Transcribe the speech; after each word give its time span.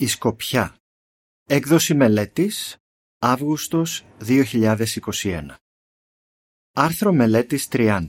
Η 0.00 0.06
Σκοπιά 0.06 0.76
Έκδοση 1.44 1.94
μελέτης 1.94 2.76
Αύγουστος 3.18 4.04
2021 4.20 5.54
Άρθρο 6.72 7.12
μελέτης 7.12 7.68
30 7.70 8.08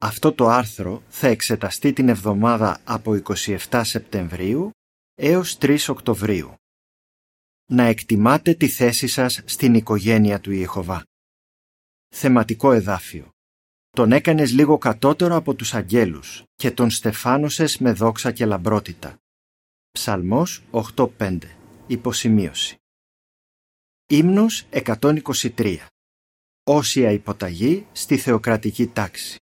Αυτό 0.00 0.32
το 0.32 0.46
άρθρο 0.46 1.02
θα 1.08 1.26
εξεταστεί 1.26 1.92
την 1.92 2.08
εβδομάδα 2.08 2.80
από 2.84 3.20
27 3.70 3.80
Σεπτεμβρίου 3.84 4.70
έως 5.14 5.58
3 5.60 5.78
Οκτωβρίου. 5.88 6.54
Να 7.66 7.82
εκτιμάτε 7.82 8.54
τη 8.54 8.68
θέση 8.68 9.06
σας 9.06 9.42
στην 9.44 9.74
οικογένεια 9.74 10.40
του 10.40 10.52
Ιεχωβά. 10.52 11.04
Θεματικό 12.08 12.72
εδάφιο 12.72 13.30
τον 13.90 14.12
έκανες 14.12 14.52
λίγο 14.52 14.78
κατώτερο 14.78 15.34
από 15.36 15.54
τους 15.54 15.74
αγγέλους 15.74 16.44
και 16.54 16.70
τον 16.70 16.90
στεφάνωσες 16.90 17.78
με 17.78 17.92
δόξα 17.92 18.32
και 18.32 18.46
λαμπρότητα. 18.46 19.18
Ψαλμός 19.92 20.62
8.5 20.70 21.38
Υποσημείωση. 21.86 22.76
Ύμνος 24.06 24.66
123 24.70 25.76
Όσια 26.64 27.10
υποταγή 27.10 27.86
στη 27.92 28.16
θεοκρατική 28.16 28.86
τάξη. 28.86 29.38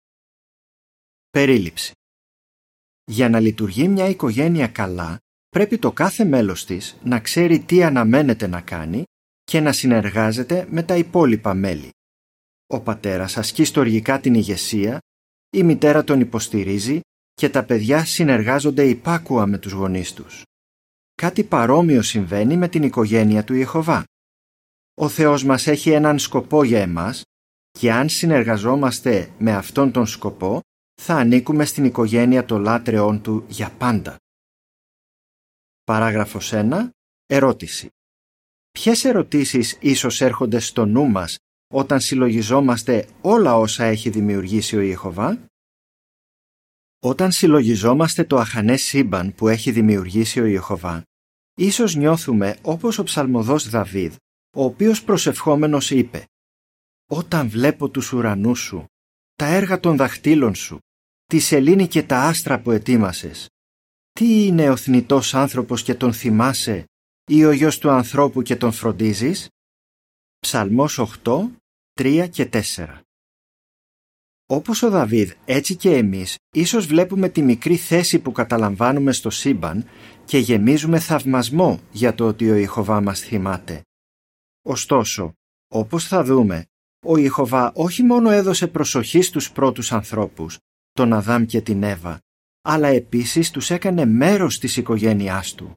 Περίληψη. 1.29 1.91
Για 3.03 3.29
να 3.29 3.39
λειτουργεί 3.39 3.87
μια 3.87 4.07
οικογένεια 4.07 4.67
καλά, 4.67 5.19
πρέπει 5.49 5.77
το 5.77 5.91
κάθε 5.91 6.23
μέλος 6.23 6.65
της 6.65 6.97
να 7.03 7.19
ξέρει 7.19 7.59
τι 7.59 7.83
αναμένεται 7.83 8.47
να 8.47 8.61
κάνει 8.61 9.03
και 9.43 9.59
να 9.59 9.71
συνεργάζεται 9.71 10.67
με 10.69 10.83
τα 10.83 10.97
υπόλοιπα 10.97 11.53
μέλη. 11.53 11.89
Ο 12.67 12.81
πατέρας 12.81 13.37
ασκεί 13.37 13.63
στοργικά 13.63 14.19
την 14.19 14.33
ηγεσία, 14.33 14.99
η 15.49 15.63
μητέρα 15.63 16.03
τον 16.03 16.19
υποστηρίζει 16.19 16.99
και 17.37 17.49
τα 17.49 17.63
παιδιά 17.63 18.05
συνεργάζονται 18.05 18.87
υπάκουα 18.87 19.45
με 19.45 19.57
τους 19.57 19.71
γονείς 19.71 20.13
τους. 20.13 20.43
Κάτι 21.13 21.43
παρόμοιο 21.43 22.01
συμβαίνει 22.01 22.57
με 22.57 22.67
την 22.67 22.83
οικογένεια 22.83 23.43
του 23.43 23.53
Ιεχωβά. 23.53 24.03
Ο 24.93 25.09
Θεός 25.09 25.43
μας 25.43 25.67
έχει 25.67 25.89
έναν 25.89 26.19
σκοπό 26.19 26.63
για 26.63 26.81
εμάς 26.81 27.23
και 27.71 27.91
αν 27.91 28.09
συνεργαζόμαστε 28.09 29.31
με 29.37 29.53
αυτόν 29.53 29.91
τον 29.91 30.07
σκοπό 30.07 30.61
θα 31.01 31.15
ανήκουμε 31.15 31.65
στην 31.65 31.85
οικογένεια 31.85 32.45
των 32.45 32.61
λάτρεών 32.61 33.21
Του 33.21 33.45
για 33.47 33.69
πάντα. 33.69 34.15
Παράγραφος 35.83 36.51
1. 36.53 36.89
Ερώτηση. 37.25 37.89
Ποιες 38.71 39.03
ερωτήσεις 39.03 39.77
ίσως 39.79 40.21
έρχονται 40.21 40.59
στο 40.59 40.85
νου 40.85 41.05
μας 41.05 41.37
όταν 41.73 41.99
συλλογιζόμαστε 41.99 43.07
όλα 43.21 43.57
όσα 43.57 43.83
έχει 43.83 44.09
δημιουργήσει 44.09 44.77
ο 44.77 44.81
Ιεχωβά; 44.81 45.47
Όταν 46.99 47.31
συλλογιζόμαστε 47.31 48.23
το 48.23 48.37
αχανές 48.37 48.81
σύμπαν 48.81 49.33
που 49.33 49.47
έχει 49.47 49.71
δημιουργήσει 49.71 50.39
ο 50.39 50.45
Ιεχωβά, 50.45 51.03
ίσως 51.53 51.95
νιώθουμε 51.95 52.57
όπως 52.61 52.97
ο 52.97 53.03
ψαλμοδός 53.03 53.69
Δαβίδ, 53.69 54.15
ο 54.55 54.63
οποίος 54.63 55.03
προσευχόμενος 55.03 55.91
είπε 55.91 56.25
«Όταν 57.09 57.49
βλέπω 57.49 57.89
τους 57.89 58.11
ουρανούς 58.11 58.59
σου, 58.59 58.85
τα 59.35 59.45
έργα 59.45 59.79
των 59.79 59.95
δαχτύλων 59.95 60.55
σου, 60.55 60.79
τη 61.25 61.39
σελήνη 61.39 61.87
και 61.87 62.03
τα 62.03 62.19
άστρα 62.19 62.61
που 62.61 62.71
ετοίμασες, 62.71 63.49
τι 64.11 64.45
είναι 64.45 64.69
ο 64.69 64.75
θνητός 64.75 65.33
άνθρωπος 65.33 65.83
και 65.83 65.95
τον 65.95 66.13
θυμάσαι 66.13 66.85
ή 67.29 67.45
ο 67.45 67.51
γιος 67.51 67.77
του 67.77 67.89
ανθρώπου 67.89 68.41
και 68.41 68.55
τον 68.55 68.71
φροντίζεις» 68.71 69.47
Ψαλμός 70.39 70.99
8, 71.23 71.49
3 71.93 72.27
και 72.29 72.49
4 72.53 73.06
Όπως 74.49 74.83
ο 74.83 74.89
Δαβίδ, 74.89 75.31
έτσι 75.45 75.75
και 75.75 75.95
εμείς, 75.95 76.37
ίσως 76.51 76.85
βλέπουμε 76.85 77.29
τη 77.29 77.41
μικρή 77.41 77.75
θέση 77.75 78.19
που 78.19 78.31
καταλαμβάνουμε 78.31 79.11
στο 79.11 79.29
σύμπαν 79.29 79.89
και 80.25 80.37
γεμίζουμε 80.37 80.99
θαυμασμό 80.99 81.79
για 81.91 82.13
το 82.15 82.27
ότι 82.27 82.49
ο 82.49 82.55
Ιχωβά 82.55 83.01
μας 83.01 83.19
θυμάται. 83.19 83.81
Ωστόσο, 84.61 85.33
όπως 85.67 86.07
θα 86.07 86.23
δούμε, 86.23 86.65
ο 87.05 87.17
Ιχωβά 87.17 87.71
όχι 87.75 88.03
μόνο 88.03 88.29
έδωσε 88.29 88.67
προσοχή 88.67 89.21
στους 89.21 89.51
πρώτους 89.51 89.91
ανθρώπους, 89.91 90.59
τον 90.91 91.13
Αδάμ 91.13 91.45
και 91.45 91.61
την 91.61 91.83
Εύα, 91.83 92.21
αλλά 92.61 92.87
επίσης 92.87 93.51
τους 93.51 93.69
έκανε 93.69 94.05
μέρος 94.05 94.59
της 94.59 94.77
οικογένειάς 94.77 95.53
του. 95.53 95.73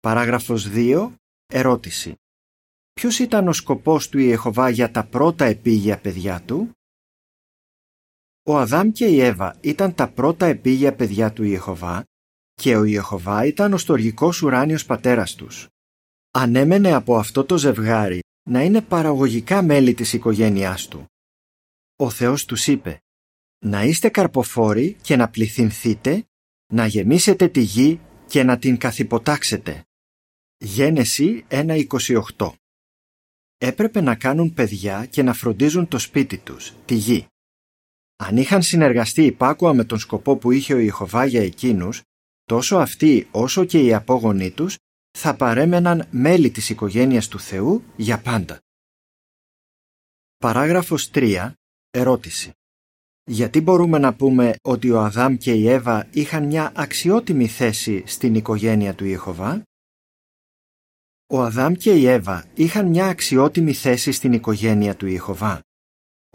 Παράγραφος 0.00 0.68
2. 0.68 1.12
Ερώτηση. 1.46 2.14
Ποιος 2.92 3.18
ήταν 3.18 3.48
ο 3.48 3.52
σκοπός 3.52 4.08
του 4.08 4.18
Ιεχωβά 4.18 4.68
για 4.68 4.90
τα 4.90 5.04
πρώτα 5.04 5.44
επίγεια 5.44 5.98
παιδιά 5.98 6.42
του; 6.42 6.70
Ο 8.46 8.58
Αδάμ 8.58 8.90
και 8.90 9.06
η 9.06 9.20
Εύα 9.20 9.56
ήταν 9.60 9.94
τα 9.94 10.08
πρώτα 10.08 10.46
επίγεια 10.46 10.94
παιδιά 10.94 11.32
του 11.32 11.44
Ιεχωβά 11.44 12.04
και 12.54 12.76
ο 12.76 12.84
Ιεχωβά 12.84 13.44
ήταν 13.44 13.72
ο 13.72 13.78
στοργικός 13.78 14.42
ουράνιος 14.42 14.84
πατέρας 14.86 15.34
τους. 15.34 15.68
Ανέμενε 16.30 16.92
από 16.92 17.16
αυτό 17.16 17.44
το 17.44 17.58
ζευγάρι 17.58 18.22
να 18.50 18.62
είναι 18.62 18.80
παραγωγικά 18.82 19.62
μέλη 19.62 19.94
της 19.94 20.12
οικογένειάς 20.12 20.88
του. 20.88 21.06
Ο 21.96 22.10
Θεός 22.10 22.44
τους 22.44 22.66
είπε 22.66 23.02
«Να 23.58 23.82
είστε 23.84 24.08
καρποφόροι 24.08 24.96
και 25.02 25.16
να 25.16 25.28
πληθυνθείτε, 25.28 26.24
να 26.72 26.86
γεμίσετε 26.86 27.48
τη 27.48 27.60
γη 27.60 28.00
και 28.26 28.42
να 28.42 28.58
την 28.58 28.76
καθυποτάξετε». 28.76 29.84
Γένεση 30.56 31.44
1.28 31.48 32.52
έπρεπε 33.58 34.00
να 34.00 34.14
κάνουν 34.14 34.54
παιδιά 34.54 35.06
και 35.06 35.22
να 35.22 35.32
φροντίζουν 35.32 35.88
το 35.88 35.98
σπίτι 35.98 36.38
τους, 36.38 36.72
τη 36.84 36.94
γη. 36.94 37.26
Αν 38.16 38.36
είχαν 38.36 38.62
συνεργαστεί 38.62 39.24
υπάκουα 39.24 39.74
με 39.74 39.84
τον 39.84 39.98
σκοπό 39.98 40.36
που 40.36 40.50
είχε 40.50 40.74
ο 40.74 40.78
Ιεχωβά 40.78 41.24
για 41.24 41.42
εκείνους, 41.42 42.02
τόσο 42.44 42.76
αυτοί 42.76 43.28
όσο 43.30 43.64
και 43.64 43.78
οι 43.78 43.94
απόγονοί 43.94 44.50
τους 44.50 44.78
θα 45.18 45.34
παρέμεναν 45.36 46.08
μέλη 46.10 46.50
της 46.50 46.70
οικογένειας 46.70 47.28
του 47.28 47.40
Θεού 47.40 47.84
για 47.96 48.20
πάντα. 48.20 48.58
Παράγραφος 50.36 51.10
3. 51.14 51.52
Ερώτηση. 51.90 52.52
Γιατί 53.24 53.60
μπορούμε 53.60 53.98
να 53.98 54.14
πούμε 54.14 54.54
ότι 54.62 54.90
ο 54.90 55.00
Αδάμ 55.00 55.36
και 55.36 55.52
η 55.52 55.68
Εύα 55.68 56.08
είχαν 56.10 56.46
μια 56.46 56.72
αξιότιμη 56.74 57.48
θέση 57.48 58.02
στην 58.06 58.34
οικογένεια 58.34 58.94
του 58.94 59.04
Ιεχωβά; 59.04 59.62
Ο 61.26 61.42
Αδάμ 61.42 61.72
και 61.72 61.92
η 61.94 62.06
Εύα 62.06 62.44
είχαν 62.54 62.86
μια 62.86 63.06
αξιότιμη 63.06 63.72
θέση 63.72 64.12
στην 64.12 64.32
οικογένεια 64.32 64.96
του 64.96 65.06
Ιεχωβά. 65.06 65.60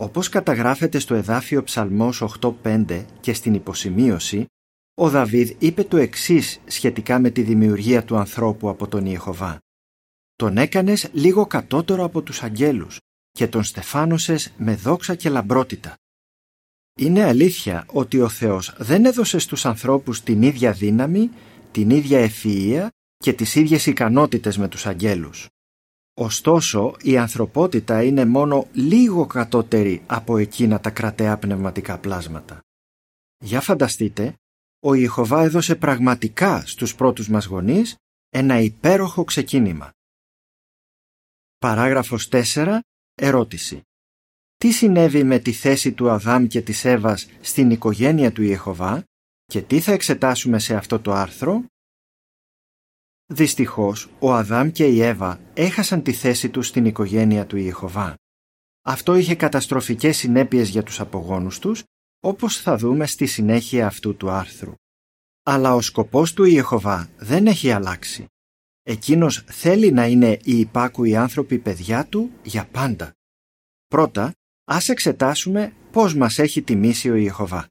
Όπως 0.01 0.29
καταγράφεται 0.29 0.99
στο 0.99 1.15
εδάφιο 1.15 1.63
Ψαλμός 1.63 2.23
8.5 2.41 3.05
και 3.19 3.33
στην 3.33 3.53
υποσημείωση, 3.53 4.45
ο 4.93 5.09
Δαβίδ 5.09 5.51
είπε 5.59 5.83
το 5.83 5.97
εξής 5.97 6.59
σχετικά 6.65 7.19
με 7.19 7.29
τη 7.29 7.41
δημιουργία 7.41 8.03
του 8.03 8.17
ανθρώπου 8.17 8.69
από 8.69 8.87
τον 8.87 9.05
Ιεχωβά. 9.05 9.57
«Τον 10.35 10.57
έκανες 10.57 11.09
λίγο 11.11 11.45
κατώτερο 11.45 12.03
από 12.03 12.21
τους 12.21 12.43
αγγέλους 12.43 12.97
και 13.31 13.47
τον 13.47 13.63
στεφάνωσες 13.63 14.53
με 14.57 14.75
δόξα 14.75 15.15
και 15.15 15.29
λαμπρότητα». 15.29 15.93
Είναι 16.99 17.23
αλήθεια 17.23 17.85
ότι 17.87 18.19
ο 18.19 18.29
Θεός 18.29 18.75
δεν 18.77 19.05
έδωσε 19.05 19.39
στους 19.39 19.65
ανθρώπους 19.65 20.21
την 20.21 20.41
ίδια 20.41 20.71
δύναμη, 20.71 21.29
την 21.71 21.89
ίδια 21.89 22.29
ευφυΐα 22.29 22.87
και 23.17 23.33
τις 23.33 23.55
ίδιες 23.55 23.85
ικανότητες 23.85 24.57
με 24.57 24.67
τους 24.67 24.85
αγγέλους. 24.85 25.47
Ωστόσο, 26.21 26.95
η 27.01 27.17
ανθρωπότητα 27.17 28.03
είναι 28.03 28.25
μόνο 28.25 28.67
λίγο 28.73 29.25
κατώτερη 29.25 30.03
από 30.05 30.37
εκείνα 30.37 30.79
τα 30.79 30.89
κρατέα 30.89 31.37
πνευματικά 31.37 31.97
πλάσματα. 31.97 32.59
Για 33.37 33.61
φανταστείτε, 33.61 34.33
ο 34.79 34.93
Ιεχωβά 34.93 35.41
έδωσε 35.41 35.75
πραγματικά 35.75 36.65
στους 36.65 36.95
πρώτους 36.95 37.29
μας 37.29 37.45
γονείς 37.45 37.95
ένα 38.29 38.59
υπέροχο 38.59 39.23
ξεκίνημα. 39.23 39.91
Παράγραφος 41.57 42.29
4. 42.31 42.79
Ερώτηση. 43.15 43.81
Τι 44.55 44.71
συνέβη 44.71 45.23
με 45.23 45.39
τη 45.39 45.51
θέση 45.51 45.91
του 45.93 46.09
Αδάμ 46.09 46.47
και 46.47 46.61
της 46.61 46.85
Εύας 46.85 47.27
στην 47.41 47.71
οικογένεια 47.71 48.31
του 48.31 48.41
Ιεχωβά 48.41 49.03
και 49.45 49.61
τι 49.61 49.79
θα 49.79 49.91
εξετάσουμε 49.91 50.59
σε 50.59 50.75
αυτό 50.75 50.99
το 50.99 51.13
άρθρο; 51.13 51.63
Δυστυχώς, 53.31 54.09
ο 54.19 54.33
Αδάμ 54.33 54.69
και 54.69 54.85
η 54.85 55.01
Εύα 55.01 55.39
έχασαν 55.53 56.01
τη 56.03 56.13
θέση 56.13 56.49
τους 56.49 56.67
στην 56.67 56.85
οικογένεια 56.85 57.45
του 57.45 57.57
Ιεχωβά. 57.57 58.15
Αυτό 58.81 59.15
είχε 59.15 59.35
καταστροφικές 59.35 60.17
συνέπειες 60.17 60.69
για 60.69 60.83
τους 60.83 60.99
απογόνους 60.99 61.59
τους, 61.59 61.83
όπως 62.19 62.57
θα 62.57 62.77
δούμε 62.77 63.07
στη 63.07 63.25
συνέχεια 63.25 63.87
αυτού 63.87 64.15
του 64.15 64.29
άρθρου. 64.29 64.73
Αλλά 65.43 65.75
ο 65.75 65.81
σκοπός 65.81 66.33
του 66.33 66.43
Ιεχωβά 66.43 67.09
δεν 67.17 67.47
έχει 67.47 67.71
αλλάξει. 67.71 68.25
Εκείνος 68.83 69.43
θέλει 69.47 69.91
να 69.91 70.07
είναι 70.07 70.39
οι 70.43 70.59
υπάκουοι 70.59 71.15
άνθρωποι 71.15 71.57
παιδιά 71.57 72.05
του 72.05 72.31
για 72.43 72.65
πάντα. 72.65 73.13
Πρώτα, 73.87 74.33
ας 74.65 74.89
εξετάσουμε 74.89 75.73
πώς 75.91 76.15
μας 76.15 76.39
έχει 76.39 76.61
τιμήσει 76.61 77.09
ο 77.09 77.15
Ιεχωβά. 77.15 77.67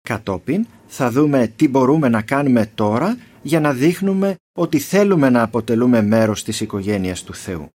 Κατόπιν, 0.00 0.66
θα 0.86 1.10
δούμε 1.10 1.46
τι 1.46 1.68
μπορούμε 1.68 2.08
να 2.08 2.22
κάνουμε 2.22 2.66
τώρα 2.66 3.18
για 3.42 3.60
να 3.60 3.72
δείχνουμε 3.72 4.36
ότι 4.58 4.78
θέλουμε 4.78 5.30
να 5.30 5.42
αποτελούμε 5.42 6.02
μέρος 6.02 6.44
της 6.44 6.60
οικογένειας 6.60 7.22
του 7.22 7.34
Θεού. 7.34 7.68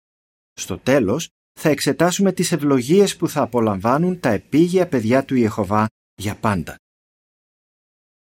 Στο 0.54 0.78
τέλος, 0.78 1.30
θα 1.60 1.69
εξετάσουμε 1.69 2.31
τις 2.31 2.51
ευλογίες 2.51 3.18
που 3.18 3.28
θα 3.28 3.42
απολαμβάνουν 3.42 4.19
τα 4.19 4.30
επίγεια 4.30 4.88
παιδιά 4.88 5.25
του 5.25 5.36
Ιεχωβά 5.36 5.88
για 6.16 6.36
πάντα. 6.36 6.75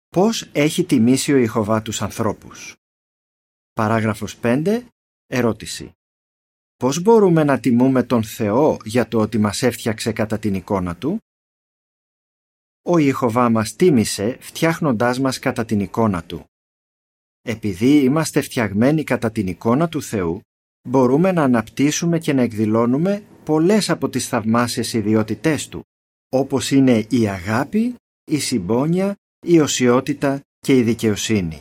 Πώς 0.10 0.50
έχει 0.52 0.84
τιμήσει 0.84 1.34
ο 1.34 1.38
Ιεχωβά 1.38 1.82
τους 1.82 2.02
ανθρώπους; 2.02 2.76
Παράγραφος 3.74 4.38
5. 4.42 4.86
Ερώτηση. 5.28 5.92
Πώς 6.76 7.02
μπορούμε 7.02 7.44
να 7.44 7.60
τιμούμε 7.60 8.04
τον 8.04 8.24
Θεό 8.24 8.78
για 8.86 9.08
το 9.08 9.20
ότι 9.20 9.38
μας 9.38 9.62
έφτιαξε 9.62 10.12
κατά 10.12 10.40
την 10.40 10.54
εικόνα 10.54 10.96
Του; 10.96 11.18
Ο 12.82 12.98
Ιεχωβά 12.98 13.50
μας 13.50 13.76
τίμησε 13.76 14.38
φτιάχνοντάς 14.40 15.20
μας 15.20 15.40
κατά 15.40 15.66
την 15.66 15.80
εικόνα 15.80 16.24
Του. 16.24 16.46
Επειδή 17.42 18.04
είμαστε 18.04 18.42
φτιαγμένοι 18.42 19.04
κατά 19.04 19.32
την 19.32 19.48
εικόνα 19.48 19.90
του 19.90 20.02
Θεού, 20.02 20.42
μπορούμε 20.90 21.32
να 21.32 21.44
αναπτύσσουμε 21.44 22.20
και 22.20 22.34
να 22.34 22.42
εκδηλώνουμε 22.42 23.24
πολλές 23.44 23.90
από 23.90 24.10
τις 24.10 24.28
θαυμάσιες 24.28 24.94
ιδιότητές 24.94 25.68
Του, 25.68 25.84
όπως 26.30 26.72
είναι 26.72 27.06
η 27.10 27.28
αγάπη, 27.28 27.96
η 28.32 28.40
συμπόνια, 28.40 29.16
η 29.46 29.60
οσιότητα 29.60 30.42
και 30.60 30.78
η 30.78 30.82
δικαιοσύνη. 30.82 31.60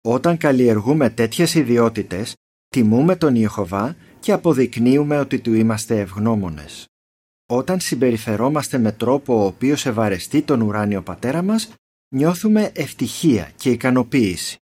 Όταν 0.00 0.36
καλλιεργούμε 0.36 1.10
τέτοιες 1.10 1.54
ιδιότητες, 1.54 2.36
τιμούμε 2.68 3.16
τον 3.16 3.34
Ιεχωβά 3.34 3.96
και 4.20 4.32
αποδεικνύουμε 4.32 5.18
ότι 5.18 5.40
του 5.40 5.54
είμαστε 5.54 6.00
ευγνώμονες. 6.00 6.86
Όταν 7.46 7.80
συμπεριφερόμαστε 7.80 8.78
με 8.78 8.92
τρόπο 8.92 9.42
ο 9.42 9.44
οποίος 9.44 9.86
ευαρεστεί 9.86 10.42
τον 10.42 10.60
ουράνιο 10.60 11.02
πατέρα 11.02 11.42
μας, 11.42 11.72
νιώθουμε 12.14 12.70
ευτυχία 12.74 13.50
και 13.56 13.70
ικανοποίηση. 13.70 14.58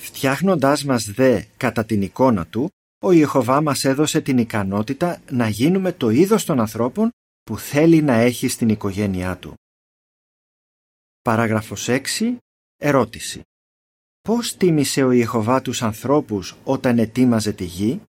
Φτιάχνοντάς 0.00 0.84
μας 0.84 1.10
δε 1.10 1.42
κατά 1.56 1.84
την 1.84 2.02
εικόνα 2.02 2.46
του, 2.46 2.70
ο 2.98 3.12
Ιεχωβά 3.12 3.60
μας 3.62 3.84
έδωσε 3.84 4.20
την 4.20 4.38
ικανότητα 4.38 5.22
να 5.30 5.48
γίνουμε 5.48 5.92
το 5.92 6.08
είδος 6.10 6.44
των 6.44 6.60
ανθρώπων 6.60 7.10
που 7.42 7.58
θέλει 7.58 8.02
να 8.02 8.12
έχει 8.12 8.48
στην 8.48 8.68
οικογένειά 8.68 9.36
του. 9.38 9.54
Παράγραφος 11.22 11.88
6. 11.88 12.36
Ερώτηση. 12.76 13.42
Πώς 14.20 14.56
τίμησε 14.56 15.02
ο 15.02 15.10
Ιεχωβά 15.10 15.62
τους 15.62 15.82
ανθρώπους 15.82 16.56
όταν 16.64 16.98
ετοίμαζε 16.98 17.52
τη 17.52 17.64
γη; 17.64 18.02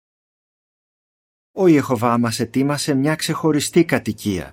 Ο 1.52 1.66
Ιεχωβά 1.66 2.18
μας 2.18 2.40
ετοίμασε 2.40 2.94
μια 2.94 3.14
ξεχωριστή 3.14 3.84
κατοικία. 3.84 4.52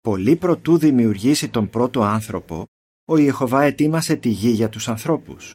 Πολύ 0.00 0.36
προτού 0.36 0.78
δημιουργήσει 0.78 1.48
τον 1.48 1.70
πρώτο 1.70 2.02
άνθρωπο, 2.02 2.66
ο 3.04 3.16
Ιεχωβά 3.16 3.62
ετοίμασε 3.62 4.16
τη 4.16 4.28
γη 4.28 4.50
για 4.50 4.68
τους 4.68 4.88
ανθρώπους. 4.88 5.54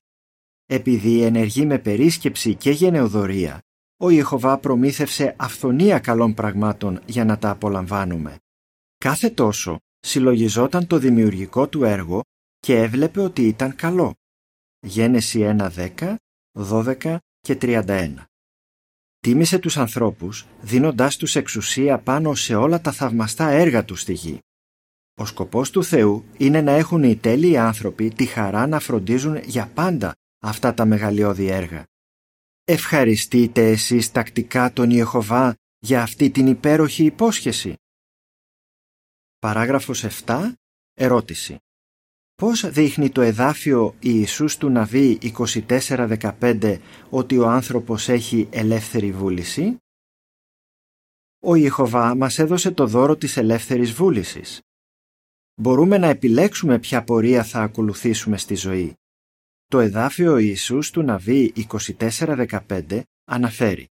Επειδή 0.71 1.21
ενεργεί 1.21 1.65
με 1.65 1.79
περίσκεψη 1.79 2.55
και 2.55 2.71
γενεοδορία, 2.71 3.61
ο 3.97 4.09
Ιεχωβά 4.09 4.57
προμήθευσε 4.57 5.35
αυθονία 5.37 5.99
καλών 5.99 6.33
πραγμάτων 6.33 7.01
για 7.05 7.25
να 7.25 7.37
τα 7.37 7.49
απολαμβάνουμε. 7.49 8.37
Κάθε 8.97 9.29
τόσο 9.29 9.79
συλλογιζόταν 9.99 10.87
το 10.87 10.97
δημιουργικό 10.97 11.67
του 11.67 11.83
έργο 11.83 12.21
και 12.59 12.75
έβλεπε 12.75 13.21
ότι 13.21 13.47
ήταν 13.47 13.75
καλό. 13.75 14.13
Γένεση 14.79 15.55
1, 15.59 15.69
10, 15.97 16.15
12 16.53 17.17
και 17.39 17.57
31. 17.61 18.13
Τίμησε 19.19 19.59
τους 19.59 19.77
ανθρώπους 19.77 20.45
δίνοντάς 20.61 21.17
τους 21.17 21.35
εξουσία 21.35 21.99
πάνω 21.99 22.35
σε 22.35 22.55
όλα 22.55 22.81
τα 22.81 22.91
θαυμαστά 22.91 23.47
έργα 23.47 23.85
τους 23.85 24.01
στη 24.01 24.13
γη. 24.13 24.39
Ο 25.19 25.25
σκοπός 25.25 25.69
του 25.69 25.83
Θεού 25.83 26.25
είναι 26.37 26.61
να 26.61 26.71
έχουν 26.71 27.03
οι 27.03 27.15
τέλειοι 27.15 27.57
άνθρωποι 27.57 28.09
τη 28.09 28.25
χαρά 28.25 28.67
να 28.67 28.79
φροντίζουν 28.79 29.37
για 29.37 29.71
πάντα 29.73 30.13
αυτά 30.39 30.73
τα 30.73 30.85
μεγαλειώδη 30.85 31.47
έργα. 31.47 31.83
Ευχαριστείτε 32.63 33.69
εσείς 33.69 34.11
τακτικά 34.11 34.73
τον 34.73 34.89
Ιεχωβά 34.89 35.55
για 35.79 36.01
αυτή 36.01 36.29
την 36.29 36.47
υπέροχη 36.47 37.03
υπόσχεση. 37.05 37.75
Παράγραφος 39.39 40.03
7. 40.25 40.51
Ερώτηση. 40.93 41.57
Πώς 42.35 42.69
δείχνει 42.69 43.09
το 43.09 43.21
εδάφιο 43.21 43.95
Ιησούς 43.99 44.57
του 44.57 44.69
Ναβί 44.69 45.19
24-15 45.21 46.79
ότι 47.09 47.37
ο 47.37 47.47
άνθρωπος 47.47 48.09
έχει 48.09 48.47
ελεύθερη 48.51 49.11
βούληση; 49.11 49.77
Ο 51.39 51.55
Ιεχωβά 51.55 52.15
μας 52.15 52.39
έδωσε 52.39 52.71
το 52.71 52.87
δώρο 52.87 53.15
της 53.15 53.37
ελεύθερης 53.37 53.91
βούλησης. 53.93 54.61
Μπορούμε 55.55 55.97
να 55.97 56.07
επιλέξουμε 56.07 56.79
ποια 56.79 57.03
πορεία 57.03 57.43
θα 57.43 57.61
ακολουθήσουμε 57.61 58.37
στη 58.37 58.55
ζωή. 58.55 58.93
Το 59.71 59.79
εδάφιο 59.79 60.37
Ιησούς 60.37 60.91
του 60.91 61.01
Ναβί 61.01 61.53
24-15 61.97 63.01
αναφέρει 63.25 63.87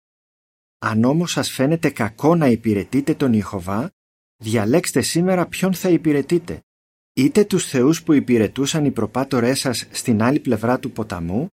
«Αν 0.77 1.03
όμως 1.03 1.31
σας 1.31 1.51
φαίνεται 1.51 1.89
κακό 1.89 2.35
να 2.35 2.47
υπηρετείτε 2.47 3.13
τον 3.13 3.33
Ιεχωβά, 3.33 3.91
διαλέξτε 4.37 5.01
σήμερα 5.01 5.47
ποιον 5.47 5.73
θα 5.73 5.89
υπηρετείτε, 5.89 6.61
είτε 7.13 7.45
τους 7.45 7.65
θεούς 7.65 8.03
που 8.03 8.13
υπηρετούσαν 8.13 8.85
οι 8.85 8.91
προπάτορές 8.91 9.59
σας 9.59 9.87
στην 9.91 10.21
άλλη 10.21 10.39
πλευρά 10.39 10.79
του 10.79 10.91
ποταμού, 10.91 11.49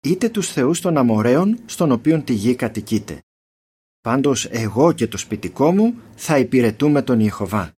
είτε 0.00 0.28
τους 0.28 0.52
θεούς 0.52 0.80
των 0.80 0.96
αμοραίων 0.96 1.62
στον 1.66 1.92
οποίον 1.92 2.24
τη 2.24 2.32
γη 2.32 2.54
κατοικείτε. 2.54 3.22
Πάντως 4.00 4.44
εγώ 4.44 4.92
και 4.92 5.06
το 5.06 5.16
σπιτικό 5.16 5.72
μου 5.72 5.94
θα 6.14 6.38
υπηρετούμε 6.38 7.02
τον 7.02 7.20
Ιεχωβά. 7.20 7.72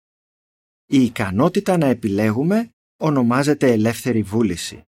Η 0.87 1.03
ικανότητα 1.03 1.77
να 1.77 1.87
επιλέγουμε 1.87 2.71
ονομάζεται 2.97 3.73
ελεύθερη 3.73 4.23
βούληση. 4.23 4.85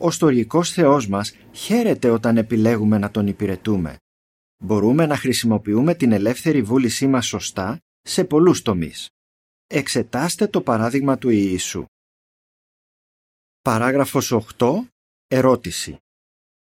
Ο 0.00 0.10
στοργικός 0.10 0.72
Θεός 0.72 1.08
μας 1.08 1.32
χαίρεται 1.52 2.10
όταν 2.10 2.36
επιλέγουμε 2.36 2.98
να 2.98 3.10
τον 3.10 3.26
υπηρετούμε. 3.26 3.96
Μπορούμε 4.64 5.06
να 5.06 5.16
χρησιμοποιούμε 5.16 5.94
την 5.94 6.12
ελεύθερη 6.12 6.62
βούλησή 6.62 7.06
μας 7.06 7.26
σωστά 7.26 7.78
σε 8.00 8.24
πολλούς 8.24 8.62
τομείς. 8.62 9.08
Εξετάστε 9.66 10.46
το 10.46 10.62
παράδειγμα 10.62 11.18
του 11.18 11.28
Ιησού. 11.28 11.84
Παράγραφος 13.62 14.32
8. 14.32 14.88
Ερώτηση. 15.26 15.98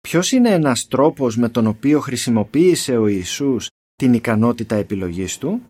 Ποιος 0.02 0.32
είναι 0.32 0.50
ένας 0.50 0.88
τρόπος 0.88 1.38
με 1.38 1.50
τον 1.50 1.68
οποίο 1.68 2.00
χρησιμοποίησε 2.00 2.98
ο 2.98 3.08
Ιησούς 3.08 3.70
την 3.96 4.14
ικανότητα 4.14 4.76
επιλογής 4.76 5.38
του; 5.38 5.66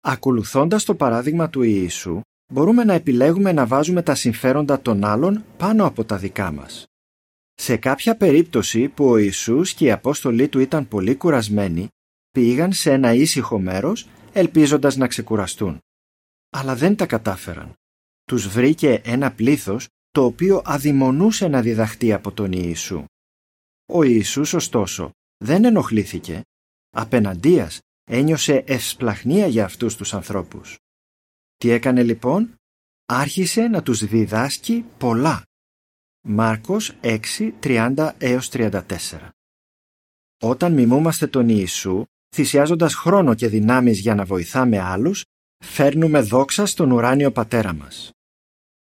Ακολουθώντας 0.00 0.84
το 0.84 0.94
παράδειγμα 0.94 1.50
του 1.50 1.62
Ιησού, 1.62 2.20
μπορούμε 2.52 2.84
να 2.84 2.92
επιλέγουμε 2.92 3.52
να 3.52 3.66
βάζουμε 3.66 4.02
τα 4.02 4.14
συμφέροντα 4.14 4.80
των 4.80 5.04
άλλων 5.04 5.44
πάνω 5.56 5.86
από 5.86 6.04
τα 6.04 6.16
δικά 6.16 6.52
μας. 6.52 6.86
Σε 7.54 7.76
κάποια 7.76 8.16
περίπτωση 8.16 8.88
που 8.88 9.08
ο 9.08 9.16
Ιησούς 9.16 9.74
και 9.74 9.84
οι 9.84 9.90
Απόστολοι 9.90 10.48
του 10.48 10.58
ήταν 10.58 10.88
πολύ 10.88 11.14
κουρασμένοι, 11.14 11.88
πήγαν 12.30 12.72
σε 12.72 12.92
ένα 12.92 13.12
ήσυχο 13.14 13.58
μέρος 13.58 14.08
ελπίζοντας 14.32 14.96
να 14.96 15.06
ξεκουραστούν. 15.06 15.78
Αλλά 16.50 16.74
δεν 16.74 16.96
τα 16.96 17.06
κατάφεραν. 17.06 17.72
Τους 18.24 18.48
βρήκε 18.48 19.00
ένα 19.04 19.32
πλήθος 19.32 19.88
το 20.10 20.24
οποίο 20.24 20.62
αδειμονούσε 20.64 21.48
να 21.48 21.60
διδαχτεί 21.60 22.12
από 22.12 22.32
τον 22.32 22.52
Ιησού. 22.52 23.04
Ο 23.92 24.02
Ιησούς 24.02 24.52
ωστόσο 24.52 25.10
δεν 25.36 25.64
ενοχλήθηκε. 25.64 26.42
Απέναντίας 26.90 27.80
ένιωσε 28.04 28.64
ευσπλαχνία 28.66 29.46
για 29.46 29.64
αυτούς 29.64 29.96
τους 29.96 30.14
ανθρώπους. 30.14 30.78
Τι 31.58 31.70
έκανε 31.70 32.02
λοιπόν; 32.02 32.54
Άρχισε 33.10 33.68
να 33.68 33.82
τους 33.82 34.04
διδάσκει 34.04 34.84
πολλά. 34.98 35.42
Μάρκος 36.20 36.96
6, 37.00 37.52
30 37.60 38.14
έως 38.18 38.48
34 38.48 38.82
Όταν 40.42 40.72
μιμούμαστε 40.72 41.26
τον 41.26 41.48
Ιησού, 41.48 42.04
θυσιάζοντας 42.34 42.94
χρόνο 42.94 43.34
και 43.34 43.48
δυνάμεις 43.48 43.98
για 44.00 44.14
να 44.14 44.24
βοηθάμε 44.24 44.78
άλλους, 44.78 45.24
φέρνουμε 45.64 46.20
δόξα 46.20 46.66
στον 46.66 46.90
ουράνιο 46.90 47.32
πατέρα 47.32 47.72
μας. 47.72 48.10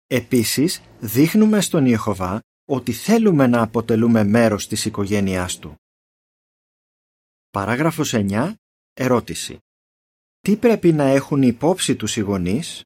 Επίσης, 0.07 0.83
δείχνουμε 1.01 1.61
στον 1.61 1.87
Ιεχωβά 1.87 2.41
ότι 2.65 2.93
θέλουμε 2.93 3.47
να 3.47 3.63
αποτελούμε 3.63 4.25
μέρος 4.25 4.67
της 4.67 4.85
οικογένειάς 4.85 5.59
Του. 5.59 5.75
Παράγραφος 7.51 8.13
9. 8.15 8.55
Ερώτηση. 8.93 9.59
Τι 10.47 10.57
πρέπει 10.57 10.93
να 10.93 11.05
έχουν 11.05 11.43
υπόψη 11.43 11.97
τους 11.97 12.17
οι 12.17 12.21
γονείς; 12.21 12.83